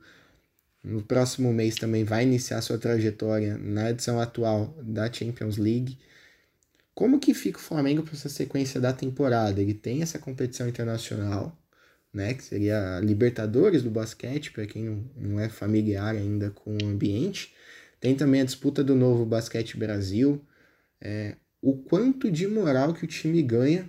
No 0.81 1.03
próximo 1.03 1.51
mês 1.51 1.75
também 1.75 2.05
vai 2.05 2.23
iniciar 2.23 2.61
sua 2.61 2.77
trajetória 2.77 3.57
na 3.57 3.89
edição 3.89 4.17
atual 4.17 4.73
da 4.81 5.11
Champions 5.11 5.57
League. 5.57 5.97
Como 6.97 7.19
que 7.19 7.31
fica 7.31 7.60
o 7.60 7.62
Flamengo 7.62 8.01
para 8.01 8.13
essa 8.13 8.27
sequência 8.27 8.81
da 8.81 8.91
temporada? 8.91 9.62
Ele 9.62 9.75
tem 9.75 10.01
essa 10.01 10.17
competição 10.17 10.67
internacional, 10.67 11.55
né, 12.12 12.33
que 12.33 12.43
seria 12.43 12.97
a 12.97 12.99
Libertadores 12.99 13.83
do 13.83 13.91
basquete, 13.91 14.49
para 14.49 14.65
quem 14.65 15.07
não, 15.15 15.39
é 15.39 15.47
familiar 15.47 16.15
ainda 16.15 16.49
com 16.49 16.75
o 16.75 16.86
ambiente. 16.88 17.53
Tem 17.99 18.15
também 18.15 18.41
a 18.41 18.45
disputa 18.45 18.83
do 18.83 18.95
novo 18.95 19.27
Basquete 19.27 19.77
Brasil. 19.77 20.43
É, 20.99 21.36
o 21.62 21.77
quanto 21.77 22.31
de 22.31 22.47
moral 22.47 22.95
que 22.95 23.05
o 23.05 23.07
time 23.07 23.43
ganha 23.43 23.88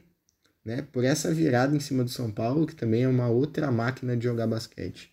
né, 0.62 0.82
por 0.92 1.02
essa 1.02 1.32
virada 1.32 1.74
em 1.74 1.80
cima 1.80 2.04
do 2.04 2.10
São 2.10 2.30
Paulo, 2.30 2.66
que 2.66 2.74
também 2.74 3.04
é 3.04 3.08
uma 3.08 3.30
outra 3.30 3.72
máquina 3.72 4.18
de 4.18 4.24
jogar 4.24 4.46
basquete. 4.46 5.10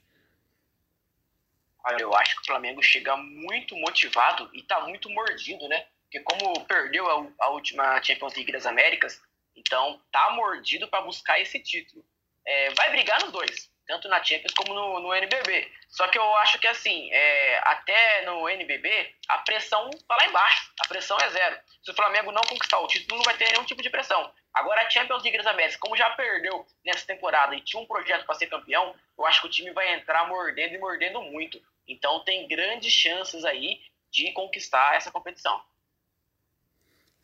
Olha, 1.85 2.01
eu 2.01 2.13
acho 2.13 2.35
que 2.35 2.41
o 2.41 2.45
Flamengo 2.47 2.83
chega 2.83 3.15
muito 3.15 3.73
motivado 3.77 4.49
e 4.53 4.63
tá 4.63 4.85
muito 4.85 5.09
mordido, 5.09 5.65
né? 5.69 5.85
Porque 6.15 6.19
como 6.19 6.65
perdeu 6.65 7.09
a, 7.09 7.45
a 7.45 7.49
última 7.49 8.01
Champions 8.01 8.35
League 8.35 8.51
das 8.51 8.65
Américas, 8.65 9.21
então 9.53 10.01
tá 10.13 10.29
mordido 10.29 10.87
para 10.87 11.01
buscar 11.01 11.41
esse 11.41 11.59
título. 11.59 12.05
É, 12.47 12.69
vai 12.73 12.89
brigar 12.91 13.19
nos 13.21 13.33
dois, 13.33 13.69
tanto 13.85 14.07
na 14.07 14.23
Champions 14.23 14.53
como 14.53 14.73
no, 14.73 14.99
no 15.01 15.13
NBB. 15.13 15.69
Só 15.89 16.07
que 16.07 16.17
eu 16.17 16.35
acho 16.37 16.57
que 16.59 16.67
assim, 16.67 17.11
é, 17.11 17.57
até 17.65 18.25
no 18.25 18.47
NBB, 18.47 19.13
a 19.27 19.39
pressão 19.39 19.89
tá 20.07 20.15
lá 20.15 20.25
embaixo, 20.25 20.71
a 20.79 20.87
pressão 20.87 21.17
é 21.19 21.29
zero. 21.31 21.59
Se 21.83 21.91
o 21.91 21.95
Flamengo 21.95 22.31
não 22.31 22.43
conquistar 22.43 22.79
o 22.79 22.87
título, 22.87 23.17
não 23.17 23.25
vai 23.25 23.35
ter 23.35 23.51
nenhum 23.51 23.65
tipo 23.65 23.81
de 23.81 23.89
pressão. 23.89 24.33
Agora, 24.53 24.83
a 24.83 24.89
Champions 24.89 25.21
League 25.21 25.37
das 25.37 25.47
Américas, 25.47 25.75
como 25.75 25.97
já 25.97 26.11
perdeu 26.11 26.65
nessa 26.85 27.05
temporada 27.05 27.53
e 27.55 27.61
tinha 27.61 27.81
um 27.81 27.85
projeto 27.85 28.25
para 28.25 28.35
ser 28.35 28.47
campeão, 28.47 28.95
eu 29.17 29.25
acho 29.25 29.41
que 29.41 29.47
o 29.47 29.51
time 29.51 29.71
vai 29.71 29.93
entrar 29.95 30.29
mordendo 30.29 30.75
e 30.75 30.77
mordendo 30.77 31.21
muito. 31.21 31.61
Então, 31.85 32.23
tem 32.23 32.47
grandes 32.47 32.93
chances 32.93 33.43
aí 33.43 33.81
de 34.09 34.31
conquistar 34.31 34.95
essa 34.95 35.11
competição. 35.11 35.61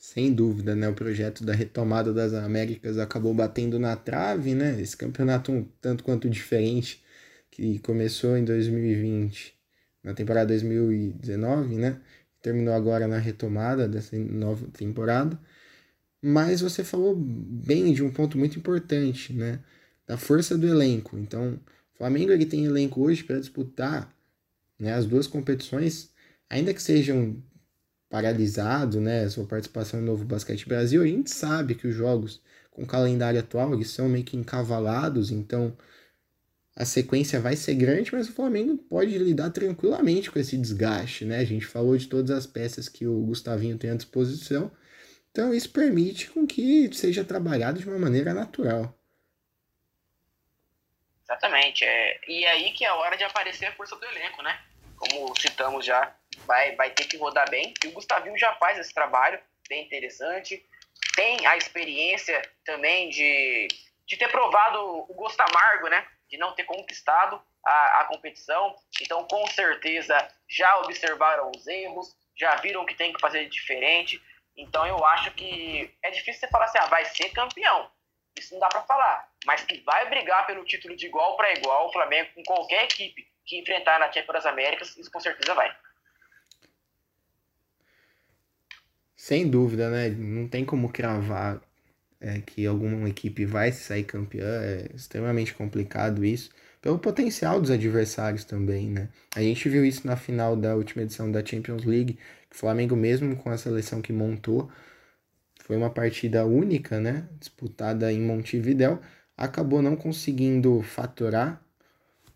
Sem 0.01 0.33
dúvida, 0.33 0.75
né? 0.75 0.89
O 0.89 0.95
projeto 0.95 1.45
da 1.45 1.53
retomada 1.53 2.11
das 2.11 2.33
Américas 2.33 2.97
acabou 2.97 3.35
batendo 3.35 3.77
na 3.77 3.95
trave, 3.95 4.55
né? 4.55 4.81
Esse 4.81 4.97
campeonato 4.97 5.51
um 5.51 5.63
tanto 5.79 6.03
quanto 6.03 6.27
diferente 6.27 7.03
que 7.51 7.77
começou 7.79 8.35
em 8.35 8.43
2020, 8.43 9.53
na 10.03 10.15
temporada 10.15 10.47
2019, 10.47 11.75
né? 11.75 12.01
Terminou 12.41 12.73
agora 12.73 13.07
na 13.07 13.19
retomada 13.19 13.87
dessa 13.87 14.17
nova 14.17 14.65
temporada. 14.73 15.39
Mas 16.19 16.61
você 16.61 16.83
falou 16.83 17.15
bem 17.15 17.93
de 17.93 18.03
um 18.03 18.09
ponto 18.11 18.39
muito 18.39 18.57
importante, 18.57 19.33
né? 19.33 19.59
Da 20.07 20.17
força 20.17 20.57
do 20.57 20.67
elenco. 20.67 21.15
Então, 21.15 21.59
o 21.93 21.97
Flamengo 21.99 22.31
ele 22.31 22.47
tem 22.47 22.65
elenco 22.65 23.01
hoje 23.01 23.23
para 23.23 23.39
disputar 23.39 24.11
né, 24.79 24.93
as 24.93 25.05
duas 25.05 25.27
competições, 25.27 26.09
ainda 26.49 26.73
que 26.73 26.81
sejam 26.81 27.39
paralisados, 28.11 29.01
né, 29.01 29.27
sua 29.29 29.45
participação 29.45 30.01
no 30.01 30.05
Novo 30.05 30.25
Basquete 30.25 30.67
Brasil, 30.67 31.01
a 31.01 31.07
gente 31.07 31.31
sabe 31.31 31.75
que 31.75 31.87
os 31.87 31.95
jogos 31.95 32.41
com 32.69 32.83
o 32.83 32.87
calendário 32.87 33.39
atual 33.39 33.73
eles 33.73 33.89
são 33.89 34.09
meio 34.09 34.25
que 34.25 34.35
encavalados, 34.35 35.31
então 35.31 35.75
a 36.75 36.83
sequência 36.83 37.39
vai 37.39 37.55
ser 37.55 37.75
grande, 37.75 38.13
mas 38.13 38.27
o 38.27 38.33
Flamengo 38.33 38.77
pode 38.77 39.17
lidar 39.17 39.49
tranquilamente 39.51 40.29
com 40.29 40.37
esse 40.37 40.57
desgaste, 40.57 41.23
né? 41.23 41.39
A 41.39 41.45
gente 41.45 41.65
falou 41.65 41.97
de 41.97 42.07
todas 42.07 42.31
as 42.31 42.45
peças 42.45 42.89
que 42.89 43.07
o 43.07 43.21
Gustavinho 43.21 43.77
tem 43.77 43.91
à 43.91 43.95
disposição, 43.95 44.69
então 45.31 45.53
isso 45.53 45.69
permite 45.69 46.29
com 46.31 46.45
que 46.45 46.93
seja 46.93 47.23
trabalhado 47.23 47.79
de 47.79 47.87
uma 47.87 47.97
maneira 47.97 48.33
natural. 48.33 48.93
Exatamente. 51.23 51.85
É, 51.85 52.19
e 52.29 52.45
aí 52.45 52.71
que 52.73 52.83
é 52.83 52.89
a 52.89 52.95
hora 52.95 53.15
de 53.15 53.23
aparecer 53.23 53.67
a 53.67 53.71
força 53.71 53.95
do 53.95 54.05
elenco, 54.05 54.41
né? 54.43 54.59
Como 54.97 55.33
citamos 55.39 55.85
já, 55.85 56.13
vai, 56.45 56.75
vai 56.75 56.91
ter 56.91 57.05
que 57.05 57.17
rodar 57.17 57.49
bem. 57.49 57.73
E 57.83 57.87
o 57.87 57.91
Gustavinho 57.91 58.37
já 58.37 58.53
faz 58.55 58.77
esse 58.77 58.93
trabalho 58.93 59.39
bem 59.67 59.85
interessante. 59.85 60.65
Tem 61.15 61.45
a 61.45 61.57
experiência 61.57 62.41
também 62.65 63.09
de, 63.09 63.67
de 64.05 64.17
ter 64.17 64.29
provado 64.29 64.79
o 65.09 65.13
gosto 65.13 65.39
amargo, 65.41 65.87
né? 65.87 66.05
De 66.29 66.37
não 66.37 66.53
ter 66.53 66.63
conquistado 66.63 67.41
a, 67.65 68.01
a 68.01 68.05
competição. 68.05 68.75
Então, 69.01 69.25
com 69.27 69.45
certeza, 69.47 70.17
já 70.47 70.77
observaram 70.79 71.51
os 71.55 71.67
erros, 71.67 72.15
já 72.37 72.55
viram 72.55 72.85
que 72.85 72.95
tem 72.95 73.13
que 73.13 73.19
fazer 73.19 73.47
diferente. 73.49 74.21
Então 74.55 74.85
eu 74.85 75.03
acho 75.05 75.31
que 75.31 75.93
é 76.03 76.11
difícil 76.11 76.41
você 76.41 76.47
falar 76.47 76.65
assim, 76.65 76.77
ah, 76.79 76.87
vai 76.87 77.05
ser 77.05 77.29
campeão. 77.29 77.89
Isso 78.37 78.53
não 78.53 78.59
dá 78.59 78.67
para 78.67 78.81
falar. 78.83 79.29
Mas 79.45 79.63
que 79.63 79.79
vai 79.81 80.09
brigar 80.09 80.45
pelo 80.45 80.65
título 80.65 80.95
de 80.95 81.05
igual 81.05 81.35
para 81.35 81.53
igual, 81.53 81.87
o 81.87 81.91
Flamengo, 81.91 82.29
com 82.35 82.43
qualquer 82.43 82.83
equipe 82.85 83.27
que 83.45 83.59
enfrentar 83.59 83.99
na 83.99 84.11
Champions 84.11 84.45
Américas, 84.45 84.95
isso 84.97 85.11
com 85.11 85.19
certeza 85.19 85.53
vai. 85.53 85.75
Sem 89.21 89.47
dúvida, 89.47 89.87
né? 89.91 90.09
Não 90.09 90.47
tem 90.47 90.65
como 90.65 90.89
cravar 90.89 91.61
é, 92.19 92.41
que 92.41 92.65
alguma 92.65 93.07
equipe 93.07 93.45
vai 93.45 93.71
sair 93.71 94.03
campeã. 94.03 94.43
É 94.63 94.89
extremamente 94.95 95.53
complicado 95.53 96.25
isso. 96.25 96.49
Pelo 96.81 96.97
potencial 96.97 97.61
dos 97.61 97.69
adversários 97.69 98.43
também, 98.43 98.89
né? 98.89 99.09
A 99.35 99.41
gente 99.43 99.69
viu 99.69 99.85
isso 99.85 100.07
na 100.07 100.15
final 100.15 100.55
da 100.55 100.75
última 100.75 101.03
edição 101.03 101.31
da 101.31 101.45
Champions 101.45 101.85
League 101.85 102.17
o 102.51 102.55
Flamengo, 102.55 102.95
mesmo 102.95 103.35
com 103.35 103.51
a 103.51 103.57
seleção 103.59 104.01
que 104.01 104.11
montou, 104.11 104.71
foi 105.59 105.77
uma 105.77 105.91
partida 105.91 106.43
única, 106.43 106.99
né? 106.99 107.29
Disputada 107.39 108.11
em 108.11 108.21
Montevidéu, 108.21 108.99
acabou 109.37 109.83
não 109.83 109.95
conseguindo 109.95 110.81
faturar 110.81 111.63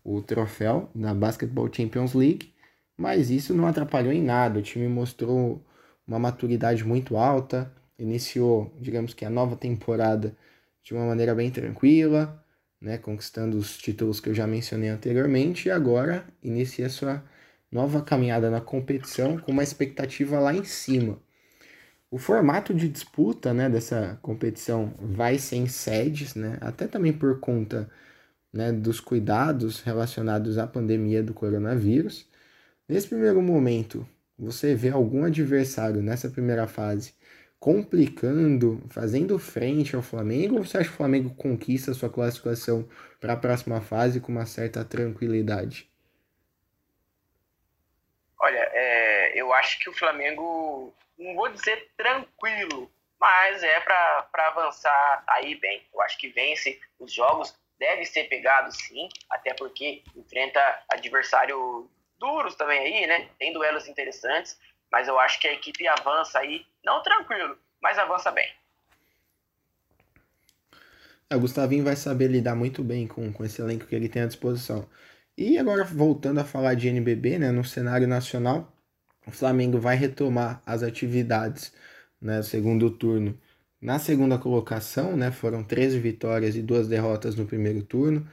o 0.04 0.22
troféu 0.22 0.88
da 0.94 1.12
Basketball 1.12 1.68
Champions 1.72 2.14
League, 2.14 2.54
mas 2.96 3.28
isso 3.28 3.52
não 3.52 3.66
atrapalhou 3.66 4.12
em 4.12 4.22
nada. 4.22 4.60
O 4.60 4.62
time 4.62 4.86
mostrou 4.86 5.65
uma 6.06 6.18
maturidade 6.18 6.84
muito 6.84 7.16
alta, 7.16 7.72
iniciou, 7.98 8.72
digamos 8.80 9.14
que 9.14 9.24
a 9.24 9.30
nova 9.30 9.56
temporada 9.56 10.36
de 10.82 10.94
uma 10.94 11.06
maneira 11.06 11.34
bem 11.34 11.50
tranquila, 11.50 12.42
né, 12.80 12.98
conquistando 12.98 13.56
os 13.56 13.76
títulos 13.76 14.20
que 14.20 14.28
eu 14.28 14.34
já 14.34 14.46
mencionei 14.46 14.88
anteriormente, 14.88 15.68
e 15.68 15.70
agora 15.70 16.24
inicia 16.42 16.88
sua 16.88 17.24
nova 17.70 18.02
caminhada 18.02 18.50
na 18.50 18.60
competição 18.60 19.38
com 19.38 19.52
uma 19.52 19.62
expectativa 19.62 20.38
lá 20.38 20.54
em 20.54 20.64
cima. 20.64 21.18
O 22.10 22.18
formato 22.18 22.72
de 22.72 22.88
disputa 22.88 23.52
né, 23.52 23.68
dessa 23.68 24.18
competição 24.22 24.94
vai 25.00 25.38
ser 25.38 25.56
em 25.56 25.66
sedes, 25.66 26.34
né, 26.34 26.58
até 26.60 26.86
também 26.86 27.12
por 27.12 27.40
conta 27.40 27.90
né, 28.52 28.72
dos 28.72 29.00
cuidados 29.00 29.80
relacionados 29.80 30.58
à 30.58 30.66
pandemia 30.66 31.22
do 31.22 31.34
coronavírus. 31.34 32.26
Nesse 32.88 33.08
primeiro 33.08 33.42
momento, 33.42 34.06
você 34.38 34.74
vê 34.74 34.90
algum 34.90 35.24
adversário 35.24 36.02
nessa 36.02 36.28
primeira 36.28 36.66
fase 36.66 37.14
complicando, 37.58 38.82
fazendo 38.90 39.38
frente 39.38 39.96
ao 39.96 40.02
Flamengo, 40.02 40.56
ou 40.56 40.64
você 40.64 40.78
acha 40.78 40.88
que 40.88 40.94
o 40.94 40.98
Flamengo 40.98 41.34
conquista 41.34 41.94
sua 41.94 42.10
classificação 42.10 42.88
para 43.20 43.32
a 43.32 43.36
próxima 43.36 43.80
fase 43.80 44.20
com 44.20 44.30
uma 44.30 44.46
certa 44.46 44.84
tranquilidade? 44.84 45.90
eu 49.34 49.52
acho 49.54 49.78
que 49.78 49.88
o 49.88 49.92
Flamengo, 49.92 50.94
não 51.18 51.34
vou 51.34 51.48
dizer 51.48 51.90
tranquilo, 51.96 52.90
mas 53.18 53.62
é 53.62 53.80
para 53.80 54.28
avançar 54.34 55.24
aí 55.28 55.54
bem. 55.56 55.86
Eu 55.92 56.00
acho 56.02 56.18
que 56.18 56.28
vence 56.28 56.80
os 56.98 57.12
jogos, 57.12 57.54
deve 57.78 58.04
ser 58.04 58.24
pegado 58.24 58.72
sim, 58.72 59.08
até 59.30 59.54
porque 59.54 60.02
enfrenta 60.14 60.60
adversário 60.88 61.88
duros 62.18 62.54
também 62.54 62.78
aí, 62.78 63.06
né? 63.06 63.28
Tem 63.38 63.52
duelos 63.52 63.88
interessantes, 63.88 64.58
mas 64.90 65.08
eu 65.08 65.18
acho 65.18 65.40
que 65.40 65.48
a 65.48 65.52
equipe 65.52 65.86
avança 65.86 66.38
aí, 66.38 66.64
não 66.84 67.02
tranquilo, 67.02 67.58
mas 67.80 67.98
avança 67.98 68.30
bem. 68.30 68.48
É, 71.28 71.36
o 71.36 71.40
Gustavinho 71.40 71.84
vai 71.84 71.96
saber 71.96 72.28
lidar 72.28 72.54
muito 72.54 72.84
bem 72.84 73.06
com, 73.06 73.32
com 73.32 73.44
esse 73.44 73.60
elenco 73.60 73.86
que 73.86 73.94
ele 73.94 74.08
tem 74.08 74.22
à 74.22 74.26
disposição. 74.26 74.88
E 75.36 75.58
agora, 75.58 75.84
voltando 75.84 76.38
a 76.40 76.44
falar 76.44 76.74
de 76.74 76.88
NBB, 76.88 77.38
né, 77.38 77.50
no 77.50 77.64
cenário 77.64 78.06
nacional, 78.06 78.72
o 79.26 79.30
Flamengo 79.32 79.78
vai 79.78 79.96
retomar 79.96 80.62
as 80.64 80.82
atividades, 80.82 81.72
né, 82.20 82.42
segundo 82.42 82.90
turno, 82.90 83.38
na 83.80 83.98
segunda 83.98 84.38
colocação, 84.38 85.16
né? 85.16 85.30
Foram 85.30 85.62
13 85.62 85.98
vitórias 85.98 86.56
e 86.56 86.62
duas 86.62 86.88
derrotas 86.88 87.36
no 87.36 87.46
primeiro 87.46 87.82
turno. 87.82 88.26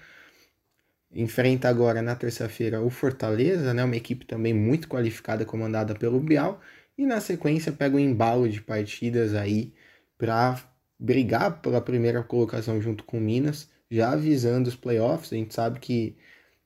Enfrenta 1.15 1.69
agora 1.69 2.01
na 2.01 2.15
terça-feira 2.15 2.81
o 2.81 2.89
Fortaleza, 2.89 3.73
né? 3.73 3.83
Uma 3.83 3.95
equipe 3.95 4.25
também 4.25 4.53
muito 4.53 4.87
qualificada, 4.87 5.45
comandada 5.45 5.93
pelo 5.93 6.19
Bial. 6.19 6.59
E 6.97 7.05
na 7.05 7.21
sequência 7.21 7.71
pega 7.71 7.95
um 7.95 7.99
embalo 7.99 8.49
de 8.49 8.61
partidas 8.61 9.33
aí 9.35 9.73
para 10.17 10.61
brigar 10.99 11.61
pela 11.61 11.81
primeira 11.81 12.23
colocação 12.23 12.81
junto 12.81 13.03
com 13.03 13.19
Minas, 13.19 13.69
já 13.89 14.11
avisando 14.11 14.69
os 14.69 14.75
playoffs. 14.75 15.33
A 15.33 15.35
gente 15.35 15.53
sabe 15.53 15.79
que 15.79 16.15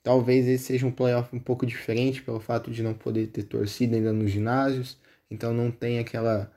talvez 0.03 0.47
esse 0.47 0.65
seja 0.65 0.85
um 0.87 0.91
playoff 0.91 1.35
um 1.35 1.39
pouco 1.39 1.65
diferente 1.65 2.21
pelo 2.21 2.39
fato 2.39 2.71
de 2.71 2.83
não 2.83 2.93
poder 2.93 3.27
ter 3.27 3.43
torcida 3.43 3.95
ainda 3.95 4.13
nos 4.13 4.31
ginásios, 4.31 4.97
então 5.29 5.53
não 5.53 5.71
tem 5.71 5.99
aquela 5.99 6.51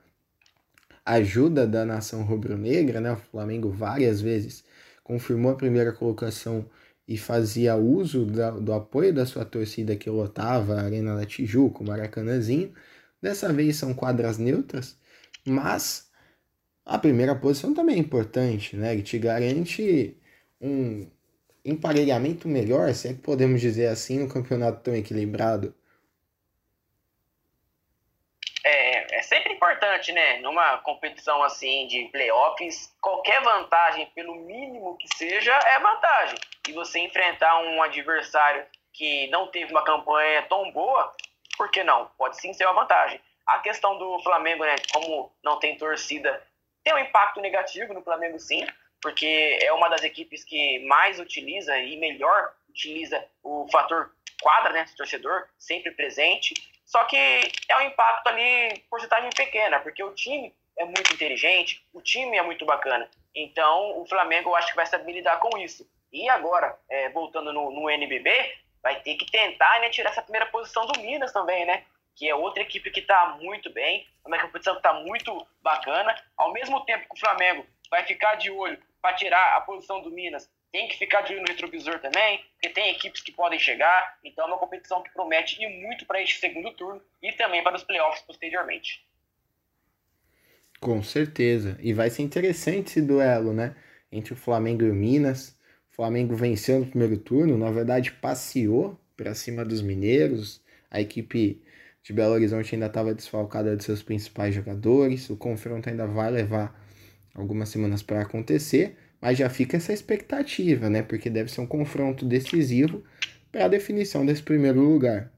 ajuda 1.05 1.67
da 1.67 1.85
nação 1.85 2.23
rubro-negra, 2.23 3.01
né? 3.01 3.11
O 3.13 3.17
Flamengo 3.17 3.69
várias 3.69 4.21
vezes 4.21 4.63
confirmou 5.03 5.51
a 5.51 5.55
primeira 5.55 5.91
colocação 5.91 6.65
e 7.07 7.17
fazia 7.17 7.75
uso 7.75 8.25
da, 8.25 8.51
do 8.51 8.73
apoio 8.73 9.13
da 9.13 9.25
sua 9.25 9.45
torcida 9.45 9.95
que 9.95 10.09
lotava 10.09 10.75
a 10.75 10.83
Arena 10.83 11.15
da 11.15 11.25
Tijuca, 11.25 11.83
o 11.83 11.87
Maracanãzinho. 11.87 12.73
Dessa 13.21 13.51
vez 13.51 13.75
são 13.75 13.93
quadras 13.93 14.37
neutras, 14.37 14.97
mas 15.45 16.09
a 16.85 16.97
primeira 16.97 17.35
posição 17.35 17.73
também 17.73 17.95
é 17.95 17.99
importante, 17.99 18.75
né? 18.75 18.93
Ele 18.93 19.03
te 19.03 19.19
garante 19.19 20.17
um 20.59 21.07
emparelhamento 21.63 22.47
melhor, 22.47 22.93
se 22.93 23.09
é 23.09 23.13
que 23.13 23.19
podemos 23.19 23.61
dizer 23.61 23.87
assim, 23.87 24.19
no 24.19 24.27
campeonato 24.27 24.81
tão 24.81 24.95
equilibrado. 24.95 25.73
É, 28.63 29.17
é 29.17 29.21
sempre 29.21 29.55
importante, 29.91 30.11
né? 30.13 30.37
Numa 30.39 30.77
competição 30.79 31.43
assim 31.43 31.87
de 31.87 32.05
playoffs, 32.05 32.93
qualquer 33.01 33.41
vantagem, 33.41 34.05
pelo 34.07 34.35
mínimo 34.35 34.97
que 34.97 35.07
seja, 35.15 35.53
é 35.53 35.79
vantagem. 35.79 36.37
E 36.67 36.71
você 36.71 36.99
enfrentar 36.99 37.59
um 37.59 37.81
adversário 37.81 38.65
que 38.93 39.27
não 39.27 39.47
teve 39.47 39.71
uma 39.71 39.83
campanha 39.83 40.43
tão 40.43 40.71
boa, 40.71 41.13
por 41.57 41.69
que 41.69 41.83
não? 41.83 42.07
Pode 42.17 42.39
sim 42.39 42.53
ser 42.53 42.65
uma 42.65 42.81
vantagem. 42.81 43.19
A 43.45 43.59
questão 43.59 43.97
do 43.97 44.19
Flamengo, 44.19 44.63
né? 44.63 44.75
Como 44.93 45.33
não 45.43 45.59
tem 45.59 45.77
torcida, 45.77 46.41
tem 46.83 46.93
um 46.93 46.99
impacto 46.99 47.41
negativo 47.41 47.93
no 47.93 48.03
Flamengo, 48.03 48.39
sim, 48.39 48.65
porque 49.01 49.59
é 49.61 49.73
uma 49.73 49.89
das 49.89 50.03
equipes 50.03 50.43
que 50.43 50.79
mais 50.85 51.19
utiliza 51.19 51.77
e 51.77 51.97
melhor 51.97 52.53
utiliza 52.69 53.23
o 53.43 53.67
fator 53.71 54.11
quadra, 54.41 54.71
né? 54.73 54.85
Torcedor, 54.95 55.47
sempre 55.57 55.91
presente. 55.91 56.53
Só 56.91 57.05
que 57.05 57.15
é 57.15 57.77
um 57.77 57.83
impacto 57.83 58.27
ali, 58.27 58.83
porcentagem 58.89 59.29
pequena, 59.29 59.79
porque 59.79 60.03
o 60.03 60.13
time 60.13 60.53
é 60.77 60.83
muito 60.83 61.13
inteligente, 61.13 61.81
o 61.93 62.01
time 62.01 62.37
é 62.37 62.41
muito 62.41 62.65
bacana. 62.65 63.09
Então, 63.33 63.97
o 63.97 64.05
Flamengo 64.05 64.49
eu 64.49 64.55
acho 64.57 64.71
que 64.71 64.75
vai 64.75 64.85
saber 64.85 65.13
lidar 65.13 65.39
com 65.39 65.57
isso. 65.57 65.89
E 66.11 66.27
agora, 66.27 66.77
é, 66.89 67.07
voltando 67.11 67.53
no, 67.53 67.71
no 67.71 67.89
NBB, 67.89 68.55
vai 68.83 68.99
ter 68.99 69.15
que 69.15 69.25
tentar 69.31 69.79
né, 69.79 69.89
tirar 69.89 70.09
essa 70.09 70.21
primeira 70.21 70.47
posição 70.47 70.85
do 70.85 70.99
Minas 70.99 71.31
também, 71.31 71.63
né? 71.65 71.85
Que 72.13 72.27
é 72.27 72.35
outra 72.35 72.61
equipe 72.61 72.91
que 72.91 72.99
está 72.99 73.37
muito 73.39 73.69
bem, 73.69 74.05
uma 74.25 74.37
competição 74.39 74.73
que 74.73 74.79
está 74.79 74.91
muito 74.91 75.47
bacana. 75.61 76.13
Ao 76.35 76.51
mesmo 76.51 76.83
tempo 76.83 77.07
que 77.07 77.15
o 77.15 77.19
Flamengo 77.19 77.65
vai 77.89 78.03
ficar 78.03 78.35
de 78.35 78.51
olho 78.51 78.77
para 79.01 79.15
tirar 79.15 79.55
a 79.55 79.61
posição 79.61 80.01
do 80.01 80.11
Minas, 80.11 80.51
tem 80.71 80.87
que 80.87 80.97
ficar 80.97 81.21
de 81.21 81.33
olho 81.33 81.41
no 81.41 81.47
retrovisor 81.47 81.99
também, 81.99 82.39
porque 82.53 82.69
tem 82.69 82.91
equipes 82.91 83.21
que 83.21 83.31
podem 83.31 83.59
chegar. 83.59 84.17
Então 84.23 84.45
é 84.45 84.47
uma 84.47 84.57
competição 84.57 85.03
que 85.03 85.11
promete 85.11 85.61
ir 85.61 85.67
muito 85.81 86.05
para 86.05 86.21
este 86.21 86.39
segundo 86.39 86.71
turno 86.73 87.01
e 87.21 87.31
também 87.33 87.63
para 87.63 87.75
os 87.75 87.83
playoffs 87.83 88.23
posteriormente. 88.25 89.05
Com 90.79 91.03
certeza. 91.03 91.77
E 91.81 91.93
vai 91.93 92.09
ser 92.09 92.23
interessante 92.23 92.87
esse 92.87 93.01
duelo, 93.01 93.53
né? 93.53 93.75
Entre 94.11 94.33
o 94.33 94.35
Flamengo 94.35 94.83
e 94.83 94.89
o 94.89 94.95
Minas. 94.95 95.57
O 95.91 95.95
Flamengo 95.95 96.35
venceu 96.35 96.79
no 96.79 96.87
primeiro 96.87 97.17
turno, 97.17 97.57
na 97.57 97.69
verdade 97.69 98.11
passeou 98.11 98.99
para 99.15 99.35
cima 99.35 99.63
dos 99.63 99.81
mineiros. 99.81 100.61
A 100.89 100.99
equipe 100.99 101.61
de 102.01 102.13
Belo 102.13 102.33
Horizonte 102.33 102.73
ainda 102.73 102.87
estava 102.87 103.13
desfalcada 103.13 103.75
de 103.75 103.83
seus 103.83 104.01
principais 104.01 104.55
jogadores. 104.55 105.29
O 105.29 105.37
confronto 105.37 105.89
ainda 105.89 106.07
vai 106.07 106.31
levar 106.31 106.75
algumas 107.35 107.69
semanas 107.69 108.01
para 108.01 108.21
acontecer, 108.21 108.97
mas 109.21 109.37
já 109.37 109.49
fica 109.49 109.77
essa 109.77 109.93
expectativa, 109.93 110.89
né? 110.89 111.03
Porque 111.03 111.29
deve 111.29 111.51
ser 111.51 111.61
um 111.61 111.67
confronto 111.67 112.25
decisivo 112.25 113.05
para 113.51 113.65
a 113.65 113.69
definição 113.69 114.25
desse 114.25 114.41
primeiro 114.41 114.81
lugar. 114.81 115.31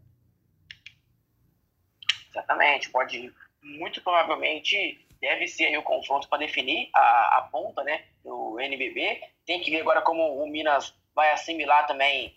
Exatamente, 2.29 2.89
pode 2.89 3.31
muito 3.61 4.01
provavelmente 4.01 4.99
deve 5.23 5.47
ser 5.47 5.67
aí 5.67 5.77
o 5.77 5.83
confronto 5.83 6.27
para 6.27 6.39
definir 6.39 6.89
a, 6.93 7.37
a 7.37 7.49
ponta 7.49 7.81
né, 7.83 8.03
do 8.23 8.59
NBB. 8.59 9.21
Tem 9.45 9.61
que 9.61 9.71
ver 9.71 9.79
agora 9.79 10.01
como 10.01 10.43
o 10.43 10.49
Minas 10.49 10.93
vai 11.15 11.31
assimilar 11.31 11.87
também, 11.87 12.35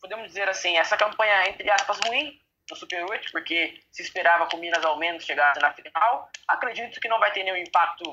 podemos 0.00 0.26
dizer 0.26 0.48
assim, 0.48 0.76
essa 0.76 0.96
campanha, 0.96 1.48
entre 1.48 1.70
aspas, 1.70 2.00
ruim 2.06 2.40
no 2.68 2.76
Super 2.76 3.04
8, 3.04 3.30
porque 3.30 3.78
se 3.92 4.02
esperava 4.02 4.46
que 4.46 4.56
o 4.56 4.58
Minas 4.58 4.84
ao 4.84 4.98
menos 4.98 5.24
chegasse 5.24 5.60
na 5.60 5.72
final. 5.72 6.28
Acredito 6.48 6.98
que 6.98 7.08
não 7.08 7.20
vai 7.20 7.32
ter 7.32 7.44
nenhum 7.44 7.56
impacto 7.56 8.12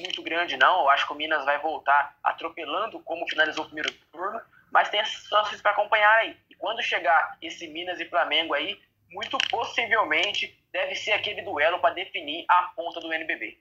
muito 0.00 0.22
grande, 0.22 0.56
não. 0.56 0.82
Eu 0.82 0.90
acho 0.90 1.06
que 1.06 1.12
o 1.12 1.16
Minas 1.16 1.44
vai 1.44 1.58
voltar 1.60 2.16
atropelando 2.22 3.00
como 3.00 3.28
finalizou 3.28 3.64
o 3.64 3.66
primeiro 3.66 3.92
turno, 4.10 4.40
mas 4.70 4.88
tem 4.88 5.00
as 5.00 5.08
chances 5.08 5.60
para 5.60 5.72
acompanhar 5.72 6.12
aí. 6.18 6.36
E 6.48 6.54
quando 6.54 6.82
chegar 6.82 7.36
esse 7.42 7.66
Minas 7.68 8.00
e 8.00 8.08
Flamengo 8.08 8.54
aí, 8.54 8.80
muito 9.10 9.36
possivelmente 9.50 10.58
deve 10.72 10.94
ser 10.94 11.12
aquele 11.12 11.42
duelo 11.42 11.78
para 11.80 11.94
definir 11.94 12.44
a 12.48 12.62
ponta 12.74 13.00
do 13.00 13.12
NBB. 13.12 13.58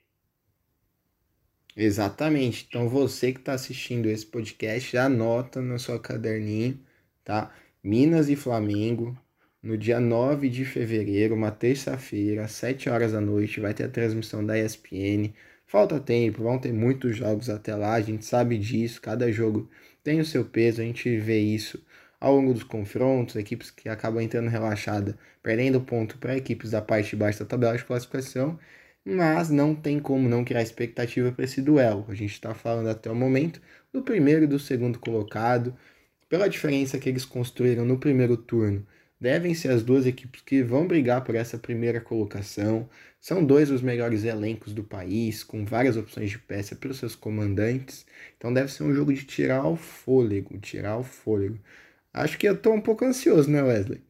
Exatamente. 1.75 2.65
Então 2.67 2.88
você 2.89 3.31
que 3.31 3.39
está 3.39 3.53
assistindo 3.53 4.07
esse 4.07 4.25
podcast, 4.25 4.91
já 4.91 5.05
anota 5.05 5.62
no 5.62 5.79
seu 5.79 5.99
caderninho, 5.99 6.79
tá? 7.23 7.51
Minas 7.84 8.29
e 8.29 8.36
Flamengo, 8.36 9.17
no 9.62 9.77
dia 9.77 9.99
9 9.99 10.49
de 10.49 10.65
fevereiro, 10.65 11.36
uma 11.36 11.51
terça-feira, 11.51 12.45
às 12.45 12.51
7 12.51 12.89
horas 12.89 13.13
da 13.13 13.21
noite, 13.21 13.60
vai 13.60 13.73
ter 13.73 13.86
a 13.86 13.89
transmissão 13.89 14.45
da 14.45 14.57
ESPN. 14.57 15.34
Falta 15.71 16.01
tempo, 16.01 16.43
vão 16.43 16.60
ter 16.60 16.73
muitos 16.73 17.15
jogos 17.15 17.49
até 17.49 17.73
lá, 17.73 17.93
a 17.93 18.01
gente 18.01 18.25
sabe 18.25 18.57
disso, 18.57 19.01
cada 19.01 19.31
jogo 19.31 19.69
tem 20.03 20.19
o 20.19 20.25
seu 20.25 20.43
peso, 20.43 20.81
a 20.81 20.84
gente 20.84 21.17
vê 21.17 21.39
isso 21.39 21.81
ao 22.19 22.36
longo 22.36 22.53
dos 22.53 22.63
confrontos, 22.63 23.38
equipes 23.38 23.71
que 23.71 23.88
acabam 23.88 24.21
entrando 24.21 24.49
relaxada, 24.49 25.17
perdendo 25.41 25.79
ponto 25.79 26.17
para 26.17 26.36
equipes 26.36 26.71
da 26.71 26.81
parte 26.81 27.12
de 27.12 27.15
baixo 27.15 27.39
da 27.39 27.45
tabela 27.45 27.77
de 27.77 27.86
classificação, 27.86 28.60
mas 29.05 29.49
não 29.49 29.73
tem 29.73 29.97
como 29.97 30.27
não 30.27 30.43
criar 30.43 30.62
expectativa 30.62 31.31
para 31.31 31.45
esse 31.45 31.62
duelo. 31.62 32.05
A 32.10 32.15
gente 32.15 32.34
está 32.34 32.53
falando 32.53 32.89
até 32.89 33.10
o 33.10 33.15
momento 33.15 33.62
do 33.93 34.01
primeiro 34.01 34.43
e 34.43 34.47
do 34.47 34.60
segundo 34.60 34.99
colocado, 34.99 35.73
pela 36.27 36.49
diferença 36.49 36.99
que 36.99 37.07
eles 37.07 37.23
construíram 37.23 37.86
no 37.86 37.97
primeiro 37.97 38.36
turno. 38.36 38.86
Devem 39.21 39.53
ser 39.53 39.69
as 39.69 39.84
duas 39.84 40.07
equipes 40.07 40.41
que 40.41 40.63
vão 40.63 40.88
brigar 40.88 41.23
por 41.23 41.36
essa 41.36 41.55
primeira 41.55 42.01
colocação. 42.01 42.89
São 43.19 43.45
dois 43.45 43.69
dos 43.69 43.79
melhores 43.79 44.23
elencos 44.23 44.73
do 44.73 44.84
país, 44.84 45.43
com 45.43 45.63
várias 45.63 45.95
opções 45.95 46.31
de 46.31 46.39
peça 46.39 46.75
para 46.75 46.89
os 46.89 46.97
seus 46.97 47.15
comandantes. 47.15 48.03
Então 48.36 48.51
deve 48.51 48.71
ser 48.71 48.81
um 48.81 48.95
jogo 48.95 49.13
de 49.13 49.23
tirar 49.23 49.63
o 49.67 49.75
fôlego, 49.75 50.57
tirar 50.57 50.97
o 50.97 51.03
fôlego. 51.03 51.60
Acho 52.12 52.36
que 52.36 52.49
eu 52.49 52.60
tô 52.60 52.73
um 52.73 52.81
pouco 52.81 53.05
ansioso, 53.05 53.47
né, 53.51 53.62
Wesley? 53.62 54.01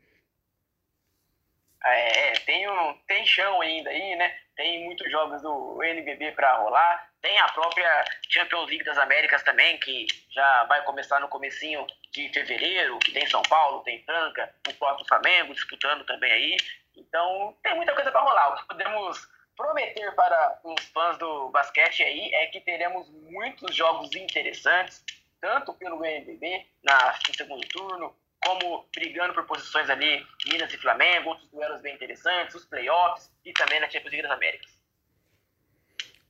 É, 1.83 2.31
tem, 2.45 2.69
um, 2.69 2.93
tem 3.05 3.25
chão 3.25 3.59
ainda 3.59 3.89
aí, 3.89 4.15
né? 4.15 4.33
Tem 4.55 4.85
muitos 4.85 5.11
jogos 5.11 5.41
do 5.41 5.83
NBB 5.83 6.31
para 6.31 6.55
rolar. 6.55 7.10
Tem 7.21 7.37
a 7.37 7.49
própria 7.49 8.05
Champions 8.29 8.67
League 8.67 8.83
das 8.83 8.97
Américas 8.97 9.43
também, 9.43 9.79
que 9.79 10.07
já 10.31 10.63
vai 10.63 10.83
começar 10.83 11.19
no 11.19 11.27
comecinho 11.27 11.85
de 12.11 12.29
fevereiro, 12.29 12.97
que 12.99 13.11
tem 13.11 13.27
São 13.27 13.43
Paulo, 13.43 13.83
tem 13.83 14.03
Franca, 14.03 14.53
o 14.67 14.73
próprio 14.73 15.07
Flamengo 15.07 15.53
disputando 15.53 16.03
também 16.05 16.31
aí. 16.31 16.57
Então, 16.97 17.55
tem 17.61 17.75
muita 17.75 17.93
coisa 17.93 18.11
para 18.11 18.21
rolar. 18.21 18.49
O 18.49 18.57
que 18.57 18.67
podemos 18.67 19.29
prometer 19.55 20.11
para 20.15 20.59
os 20.63 20.83
fãs 20.85 21.17
do 21.19 21.49
basquete 21.49 22.01
aí 22.01 22.33
é 22.33 22.47
que 22.47 22.59
teremos 22.59 23.07
muitos 23.09 23.75
jogos 23.75 24.13
interessantes, 24.15 25.03
tanto 25.39 25.73
pelo 25.75 26.03
NBB 26.03 26.65
na 26.83 27.13
segundo 27.35 27.67
turno, 27.67 28.15
como 28.43 28.89
brigando 28.95 29.35
por 29.35 29.45
posições 29.45 29.89
ali, 29.89 30.25
Minas 30.47 30.73
e 30.73 30.77
Flamengo, 30.77 31.29
outros 31.29 31.49
duelos 31.49 31.81
bem 31.81 31.93
interessantes, 31.93 32.55
os 32.55 32.65
playoffs 32.65 33.31
e 33.45 33.53
também 33.53 33.79
na 33.79 33.89
Champions 33.89 34.11
League 34.11 34.27
das 34.27 34.31
Américas. 34.31 34.80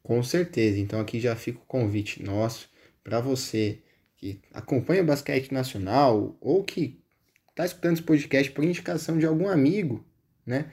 Com 0.04 0.22
certeza. 0.24 0.80
Então 0.80 1.00
aqui 1.00 1.20
já 1.20 1.36
fica 1.36 1.60
o 1.60 1.66
convite 1.66 2.24
nosso 2.24 2.70
para 3.04 3.20
você 3.20 3.80
que 4.18 4.40
acompanha 4.54 5.02
o 5.02 5.06
basquete 5.06 5.52
nacional 5.52 6.38
ou 6.40 6.64
que 6.64 7.00
está 7.50 7.66
escutando 7.66 7.94
esse 7.94 8.04
podcast 8.04 8.52
por 8.52 8.64
indicação 8.64 9.18
de 9.18 9.26
algum 9.26 9.48
amigo, 9.48 10.06
né? 10.46 10.72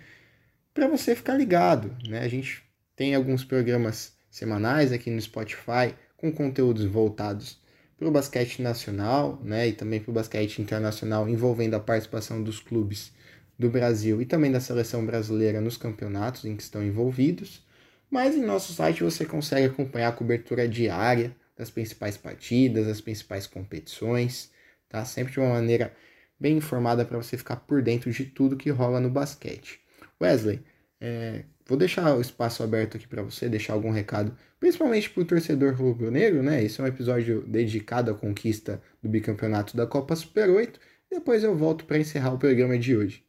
Para 0.74 0.86
você 0.86 1.16
ficar 1.16 1.34
ligado, 1.34 1.96
né? 2.06 2.20
A 2.20 2.28
gente 2.28 2.62
tem 2.94 3.14
alguns 3.14 3.44
programas 3.44 4.16
semanais 4.30 4.92
aqui 4.92 5.10
no 5.10 5.20
Spotify 5.20 5.94
com 6.16 6.32
conteúdos 6.32 6.84
voltados 6.84 7.58
para 7.98 8.08
o 8.08 8.12
basquete 8.12 8.62
nacional 8.62 9.40
né, 9.42 9.68
e 9.68 9.72
também 9.72 10.00
para 10.00 10.10
o 10.10 10.14
basquete 10.14 10.58
internacional, 10.62 11.28
envolvendo 11.28 11.74
a 11.74 11.80
participação 11.80 12.42
dos 12.42 12.60
clubes 12.60 13.12
do 13.58 13.68
Brasil 13.68 14.22
e 14.22 14.26
também 14.26 14.52
da 14.52 14.60
seleção 14.60 15.04
brasileira 15.04 15.60
nos 15.60 15.76
campeonatos 15.76 16.44
em 16.44 16.54
que 16.56 16.62
estão 16.62 16.82
envolvidos. 16.82 17.66
Mas 18.10 18.34
em 18.36 18.42
nosso 18.44 18.72
site 18.72 19.02
você 19.02 19.24
consegue 19.24 19.66
acompanhar 19.66 20.08
a 20.08 20.12
cobertura 20.12 20.68
diária 20.68 21.34
das 21.56 21.70
principais 21.70 22.16
partidas, 22.16 22.86
das 22.86 23.00
principais 23.00 23.46
competições, 23.46 24.50
tá? 24.88 25.04
Sempre 25.04 25.32
de 25.32 25.40
uma 25.40 25.54
maneira 25.54 25.94
bem 26.38 26.56
informada 26.56 27.04
para 27.04 27.18
você 27.18 27.36
ficar 27.36 27.56
por 27.56 27.82
dentro 27.82 28.10
de 28.10 28.24
tudo 28.24 28.56
que 28.56 28.70
rola 28.70 29.00
no 29.00 29.10
basquete. 29.10 29.80
Wesley, 30.20 30.62
é, 31.00 31.44
vou 31.66 31.76
deixar 31.76 32.14
o 32.16 32.20
espaço 32.20 32.62
aberto 32.62 32.96
aqui 32.96 33.06
para 33.06 33.22
você, 33.22 33.48
deixar 33.48 33.72
algum 33.72 33.90
recado, 33.90 34.36
principalmente 34.58 35.10
para 35.10 35.22
o 35.22 35.26
torcedor 35.26 35.74
rubro-negro, 35.74 36.42
né? 36.42 36.62
Esse 36.62 36.80
é 36.80 36.84
um 36.84 36.86
episódio 36.86 37.42
dedicado 37.46 38.10
à 38.10 38.14
conquista 38.14 38.80
do 39.02 39.08
bicampeonato 39.08 39.76
da 39.76 39.86
Copa 39.86 40.16
Super 40.16 40.48
8. 40.48 40.80
Depois 41.10 41.42
eu 41.42 41.56
volto 41.56 41.84
para 41.84 41.98
encerrar 41.98 42.32
o 42.32 42.38
programa 42.38 42.78
de 42.78 42.96
hoje. 42.96 43.27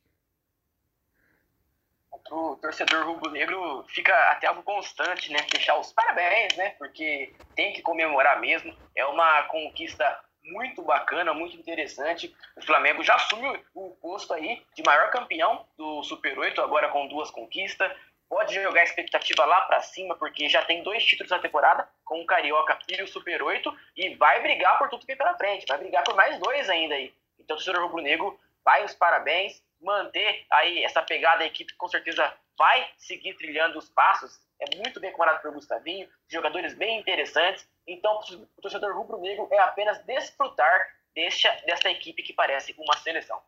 O 2.32 2.56
torcedor 2.58 3.06
rubro-negro 3.06 3.84
fica 3.88 4.14
até 4.32 4.48
algo 4.48 4.62
constante, 4.64 5.32
né? 5.32 5.40
Deixar 5.52 5.78
os 5.78 5.92
parabéns, 5.92 6.56
né? 6.56 6.72
Porque 6.78 7.34
tem 7.56 7.74
que 7.74 7.82
comemorar 7.82 8.40
mesmo. 8.40 8.76
É 8.96 9.06
uma 9.06 9.44
conquista 9.44 10.20
muito 10.44 10.82
bacana, 10.82 11.34
muito 11.34 11.56
interessante. 11.58 12.36
O 12.56 12.62
Flamengo 12.62 13.04
já 13.04 13.16
assume 13.16 13.60
o 13.74 13.92
posto 14.02 14.34
aí 14.34 14.64
de 14.76 14.84
maior 14.84 15.10
campeão 15.10 15.66
do 15.78 16.04
Super 16.04 16.38
8, 16.38 16.62
agora 16.62 16.90
com 16.90 17.08
duas 17.08 17.32
conquistas. 17.32 17.92
Pode 18.28 18.54
jogar 18.54 18.82
a 18.82 18.84
expectativa 18.84 19.44
lá 19.44 19.62
para 19.62 19.82
cima, 19.82 20.16
porque 20.16 20.48
já 20.48 20.64
tem 20.64 20.84
dois 20.84 21.04
títulos 21.04 21.32
na 21.32 21.40
temporada, 21.40 21.90
com 22.06 22.22
o 22.22 22.26
Carioca 22.28 22.78
e 22.88 23.02
o 23.02 23.08
Super 23.08 23.42
8, 23.42 23.76
e 23.98 24.16
vai 24.16 24.40
brigar 24.42 24.78
por 24.78 24.88
tudo 24.88 25.02
que 25.02 25.08
vem 25.08 25.18
pela 25.18 25.36
frente, 25.36 25.66
vai 25.68 25.80
brigar 25.80 26.04
por 26.04 26.16
mais 26.16 26.38
dois 26.40 26.70
ainda 26.70 26.94
aí. 26.94 27.12
Então, 27.40 27.58
o 27.58 27.60
senhor 27.60 27.82
rubro-negro 27.82 28.40
vai 28.64 28.86
os 28.86 28.94
parabéns, 28.94 29.64
manter 29.82 30.46
aí 30.52 30.84
essa 30.84 31.02
pegada, 31.02 31.44
a 31.44 31.48
equipe 31.48 31.74
com 31.76 31.88
certeza 31.88 32.34
vai 32.58 32.88
seguir 32.98 33.36
trilhando 33.36 33.80
os 33.80 33.90
passos. 33.90 34.40
É 34.60 34.76
muito 34.78 35.00
bem 35.00 35.12
comandado 35.12 35.42
pelo 35.42 35.54
Gustavinho, 35.54 36.08
jogadores 36.28 36.74
bem 36.74 37.00
interessantes. 37.00 37.68
Então, 37.88 38.20
o 38.58 38.62
torcedor 38.62 38.96
rubro-negro 38.96 39.48
é 39.52 39.60
apenas 39.60 40.04
desfrutar 40.06 40.88
desta, 41.16 41.50
desta 41.66 41.90
equipe 41.90 42.22
que 42.22 42.34
parece 42.34 42.76
uma 42.78 42.98
seleção. 42.98 43.42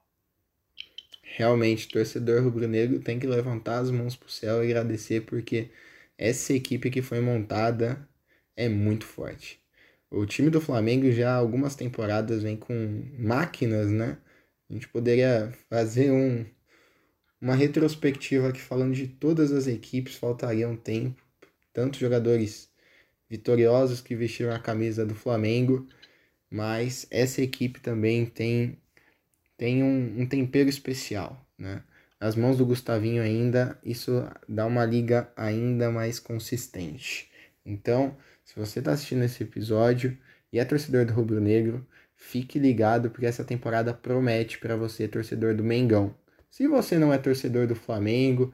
Realmente, 1.24 1.90
torcedor 1.90 2.44
rubro-negro 2.44 3.02
tem 3.02 3.20
que 3.20 3.28
levantar 3.28 3.80
as 3.80 3.92
mãos 3.92 4.16
para 4.16 4.28
o 4.28 4.32
céu 4.32 4.64
e 4.64 4.68
agradecer, 4.68 5.22
porque 5.22 5.72
essa 6.18 6.54
equipe 6.54 6.90
que 6.90 7.02
foi 7.02 7.20
montada 7.20 8.08
é 8.56 8.68
muito 8.70 9.06
forte. 9.06 9.62
O 10.10 10.26
time 10.26 10.50
do 10.50 10.60
Flamengo 10.60 11.10
já 11.12 11.32
há 11.32 11.38
algumas 11.38 11.76
temporadas 11.76 12.44
vem 12.44 12.58
com 12.58 12.74
máquinas, 13.18 13.90
né? 13.90 14.18
A 14.72 14.74
gente 14.74 14.88
poderia 14.88 15.52
fazer 15.70 16.12
um, 16.12 16.46
uma 17.42 17.56
retrospectiva 17.56 18.48
aqui 18.48 18.62
falando 18.62 18.94
de 18.94 19.06
todas 19.06 19.52
as 19.52 19.68
equipes, 19.68 20.16
faltaria 20.16 20.68
um 20.68 20.78
tempo. 20.78 21.22
Tantos 21.74 22.00
jogadores 22.00 22.70
vitoriosos 23.30 24.00
que 24.00 24.16
vestiram 24.16 24.54
a 24.54 24.60
camisa 24.60 25.06
do 25.06 25.14
Flamengo, 25.14 25.86
mas 26.50 27.06
essa 27.12 27.42
equipe 27.42 27.82
também 27.82 28.26
tem, 28.26 28.78
tem 29.58 29.84
um, 29.84 30.22
um 30.22 30.26
tempero 30.26 30.70
especial, 30.70 31.46
né? 31.58 31.84
Nas 32.18 32.38
mãos 32.38 32.58
do 32.58 32.66
Gustavinho 32.66 33.22
ainda, 33.22 33.78
isso 33.84 34.24
dá 34.48 34.66
uma 34.66 34.86
liga 34.86 35.30
ainda 35.36 35.92
mais 35.92 36.18
consistente. 36.18 37.30
Então, 37.66 38.16
se 38.46 38.58
você 38.58 38.80
está 38.80 38.94
assistindo 38.94 39.24
esse 39.24 39.44
episódio 39.44 40.18
e 40.54 40.60
é 40.60 40.66
torcedor 40.66 41.06
do 41.06 41.14
Rubro 41.14 41.42
Negro, 41.42 41.86
fique 42.22 42.60
ligado 42.60 43.10
porque 43.10 43.26
essa 43.26 43.44
temporada 43.44 43.94
promete 43.94 44.60
para 44.60 44.76
você, 44.76 45.08
torcedor 45.08 45.56
do 45.56 45.64
Mengão. 45.64 46.16
Se 46.52 46.68
você 46.68 46.98
não 46.98 47.12
é 47.12 47.18
torcedor 47.18 47.66
do 47.66 47.76
Flamengo, 47.76 48.54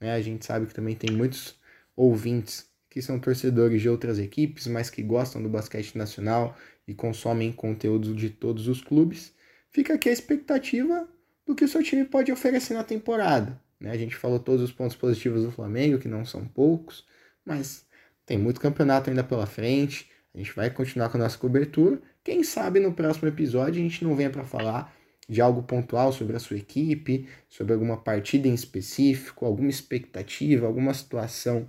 né, 0.00 0.14
a 0.14 0.20
gente 0.22 0.46
sabe 0.46 0.66
que 0.66 0.74
também 0.74 0.94
tem 0.94 1.10
muitos 1.10 1.58
ouvintes 1.96 2.70
que 2.88 3.02
são 3.02 3.18
torcedores 3.18 3.82
de 3.82 3.88
outras 3.88 4.18
equipes, 4.20 4.68
mas 4.68 4.88
que 4.88 5.02
gostam 5.02 5.42
do 5.42 5.48
basquete 5.48 5.98
nacional 5.98 6.56
e 6.86 6.94
consomem 6.94 7.52
conteúdo 7.52 8.14
de 8.14 8.30
todos 8.30 8.68
os 8.68 8.80
clubes, 8.80 9.34
fica 9.70 9.94
aqui 9.94 10.08
a 10.08 10.12
expectativa 10.12 11.06
do 11.44 11.54
que 11.56 11.64
o 11.64 11.68
seu 11.68 11.82
time 11.82 12.04
pode 12.04 12.30
oferecer 12.30 12.74
na 12.74 12.84
temporada. 12.84 13.60
Né? 13.80 13.90
A 13.90 13.98
gente 13.98 14.14
falou 14.14 14.38
todos 14.38 14.62
os 14.62 14.72
pontos 14.72 14.96
positivos 14.96 15.42
do 15.42 15.50
Flamengo, 15.50 15.98
que 15.98 16.08
não 16.08 16.24
são 16.24 16.46
poucos, 16.46 17.04
mas 17.44 17.84
tem 18.24 18.38
muito 18.38 18.60
campeonato 18.60 19.10
ainda 19.10 19.24
pela 19.24 19.46
frente. 19.46 20.08
A 20.32 20.38
gente 20.38 20.54
vai 20.54 20.70
continuar 20.70 21.08
com 21.10 21.16
a 21.16 21.20
nossa 21.20 21.36
cobertura. 21.36 22.00
Quem 22.28 22.44
sabe 22.44 22.78
no 22.78 22.92
próximo 22.92 23.26
episódio 23.26 23.80
a 23.80 23.82
gente 23.82 24.04
não 24.04 24.14
venha 24.14 24.28
para 24.28 24.44
falar 24.44 24.94
de 25.26 25.40
algo 25.40 25.62
pontual 25.62 26.12
sobre 26.12 26.36
a 26.36 26.38
sua 26.38 26.58
equipe, 26.58 27.26
sobre 27.48 27.72
alguma 27.72 27.96
partida 27.96 28.46
em 28.46 28.52
específico, 28.52 29.46
alguma 29.46 29.70
expectativa, 29.70 30.66
alguma 30.66 30.92
situação 30.92 31.66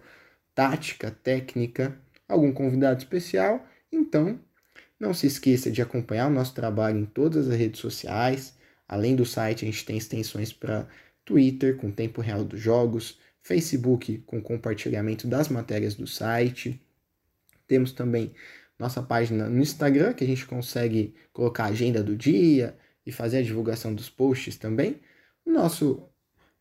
tática, 0.54 1.12
técnica, 1.12 1.98
algum 2.28 2.52
convidado 2.52 3.00
especial, 3.00 3.66
então 3.90 4.38
não 5.00 5.14
se 5.14 5.28
esqueça 5.28 5.72
de 5.72 5.82
acompanhar 5.82 6.28
o 6.28 6.34
nosso 6.34 6.54
trabalho 6.54 7.00
em 7.00 7.06
todas 7.06 7.48
as 7.48 7.56
redes 7.56 7.80
sociais. 7.80 8.54
Além 8.86 9.16
do 9.16 9.26
site, 9.26 9.64
a 9.64 9.66
gente 9.66 9.86
tem 9.86 9.96
extensões 9.96 10.52
para 10.52 10.90
Twitter 11.24 11.78
com 11.78 11.90
tempo 11.90 12.20
real 12.20 12.44
dos 12.44 12.60
jogos, 12.60 13.18
Facebook 13.42 14.18
com 14.26 14.42
compartilhamento 14.42 15.26
das 15.26 15.48
matérias 15.48 15.96
do 15.96 16.06
site. 16.06 16.82
Temos 17.66 17.94
também 17.94 18.34
nossa 18.80 19.04
página 19.04 19.50
no 19.50 19.62
Instagram, 19.62 20.14
que 20.14 20.24
a 20.24 20.28
gente 20.28 20.46
consegue 20.46 21.14
colocar 21.34 21.66
a 21.66 21.68
agenda 21.68 22.02
do 22.02 22.16
dia 22.16 22.78
e 23.06 23.12
fazer 23.12 23.40
a 23.40 23.44
divulgação 23.44 23.94
dos 23.94 24.10
posts 24.10 24.58
também. 24.58 25.02
Nosso 25.46 26.10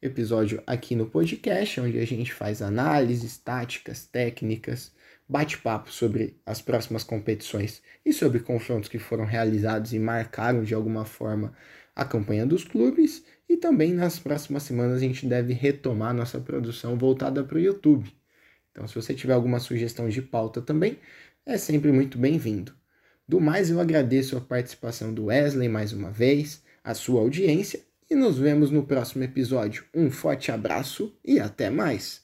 episódio 0.02 0.62
aqui 0.66 0.96
no 0.96 1.06
podcast, 1.06 1.80
onde 1.80 1.98
a 1.98 2.06
gente 2.06 2.32
faz 2.32 2.60
análises, 2.60 3.38
táticas, 3.38 4.04
técnicas, 4.04 4.92
bate-papo 5.28 5.92
sobre 5.92 6.40
as 6.44 6.60
próximas 6.60 7.04
competições 7.04 7.82
e 8.04 8.12
sobre 8.12 8.40
confrontos 8.40 8.88
que 8.88 8.98
foram 8.98 9.24
realizados 9.24 9.92
e 9.92 9.98
marcaram 9.98 10.64
de 10.64 10.74
alguma 10.74 11.04
forma 11.04 11.52
a 11.94 12.04
campanha 12.04 12.46
dos 12.46 12.64
clubes. 12.64 13.24
E 13.48 13.56
também 13.56 13.92
nas 13.92 14.18
próximas 14.18 14.64
semanas 14.64 14.96
a 14.96 15.00
gente 15.00 15.26
deve 15.26 15.52
retomar 15.52 16.14
nossa 16.14 16.40
produção 16.40 16.96
voltada 16.98 17.44
para 17.44 17.56
o 17.56 17.60
YouTube. 17.60 18.12
Então, 18.70 18.86
se 18.86 18.94
você 18.94 19.12
tiver 19.12 19.32
alguma 19.32 19.58
sugestão 19.58 20.08
de 20.08 20.22
pauta 20.22 20.62
também, 20.62 20.98
é 21.48 21.56
sempre 21.56 21.90
muito 21.90 22.18
bem-vindo. 22.18 22.74
Do 23.26 23.40
mais, 23.40 23.70
eu 23.70 23.80
agradeço 23.80 24.36
a 24.36 24.40
participação 24.40 25.14
do 25.14 25.24
Wesley 25.24 25.66
mais 25.66 25.94
uma 25.94 26.10
vez, 26.10 26.62
a 26.84 26.92
sua 26.92 27.22
audiência 27.22 27.80
e 28.10 28.14
nos 28.14 28.38
vemos 28.38 28.70
no 28.70 28.84
próximo 28.84 29.24
episódio. 29.24 29.86
Um 29.94 30.10
forte 30.10 30.52
abraço 30.52 31.16
e 31.24 31.40
até 31.40 31.70
mais! 31.70 32.22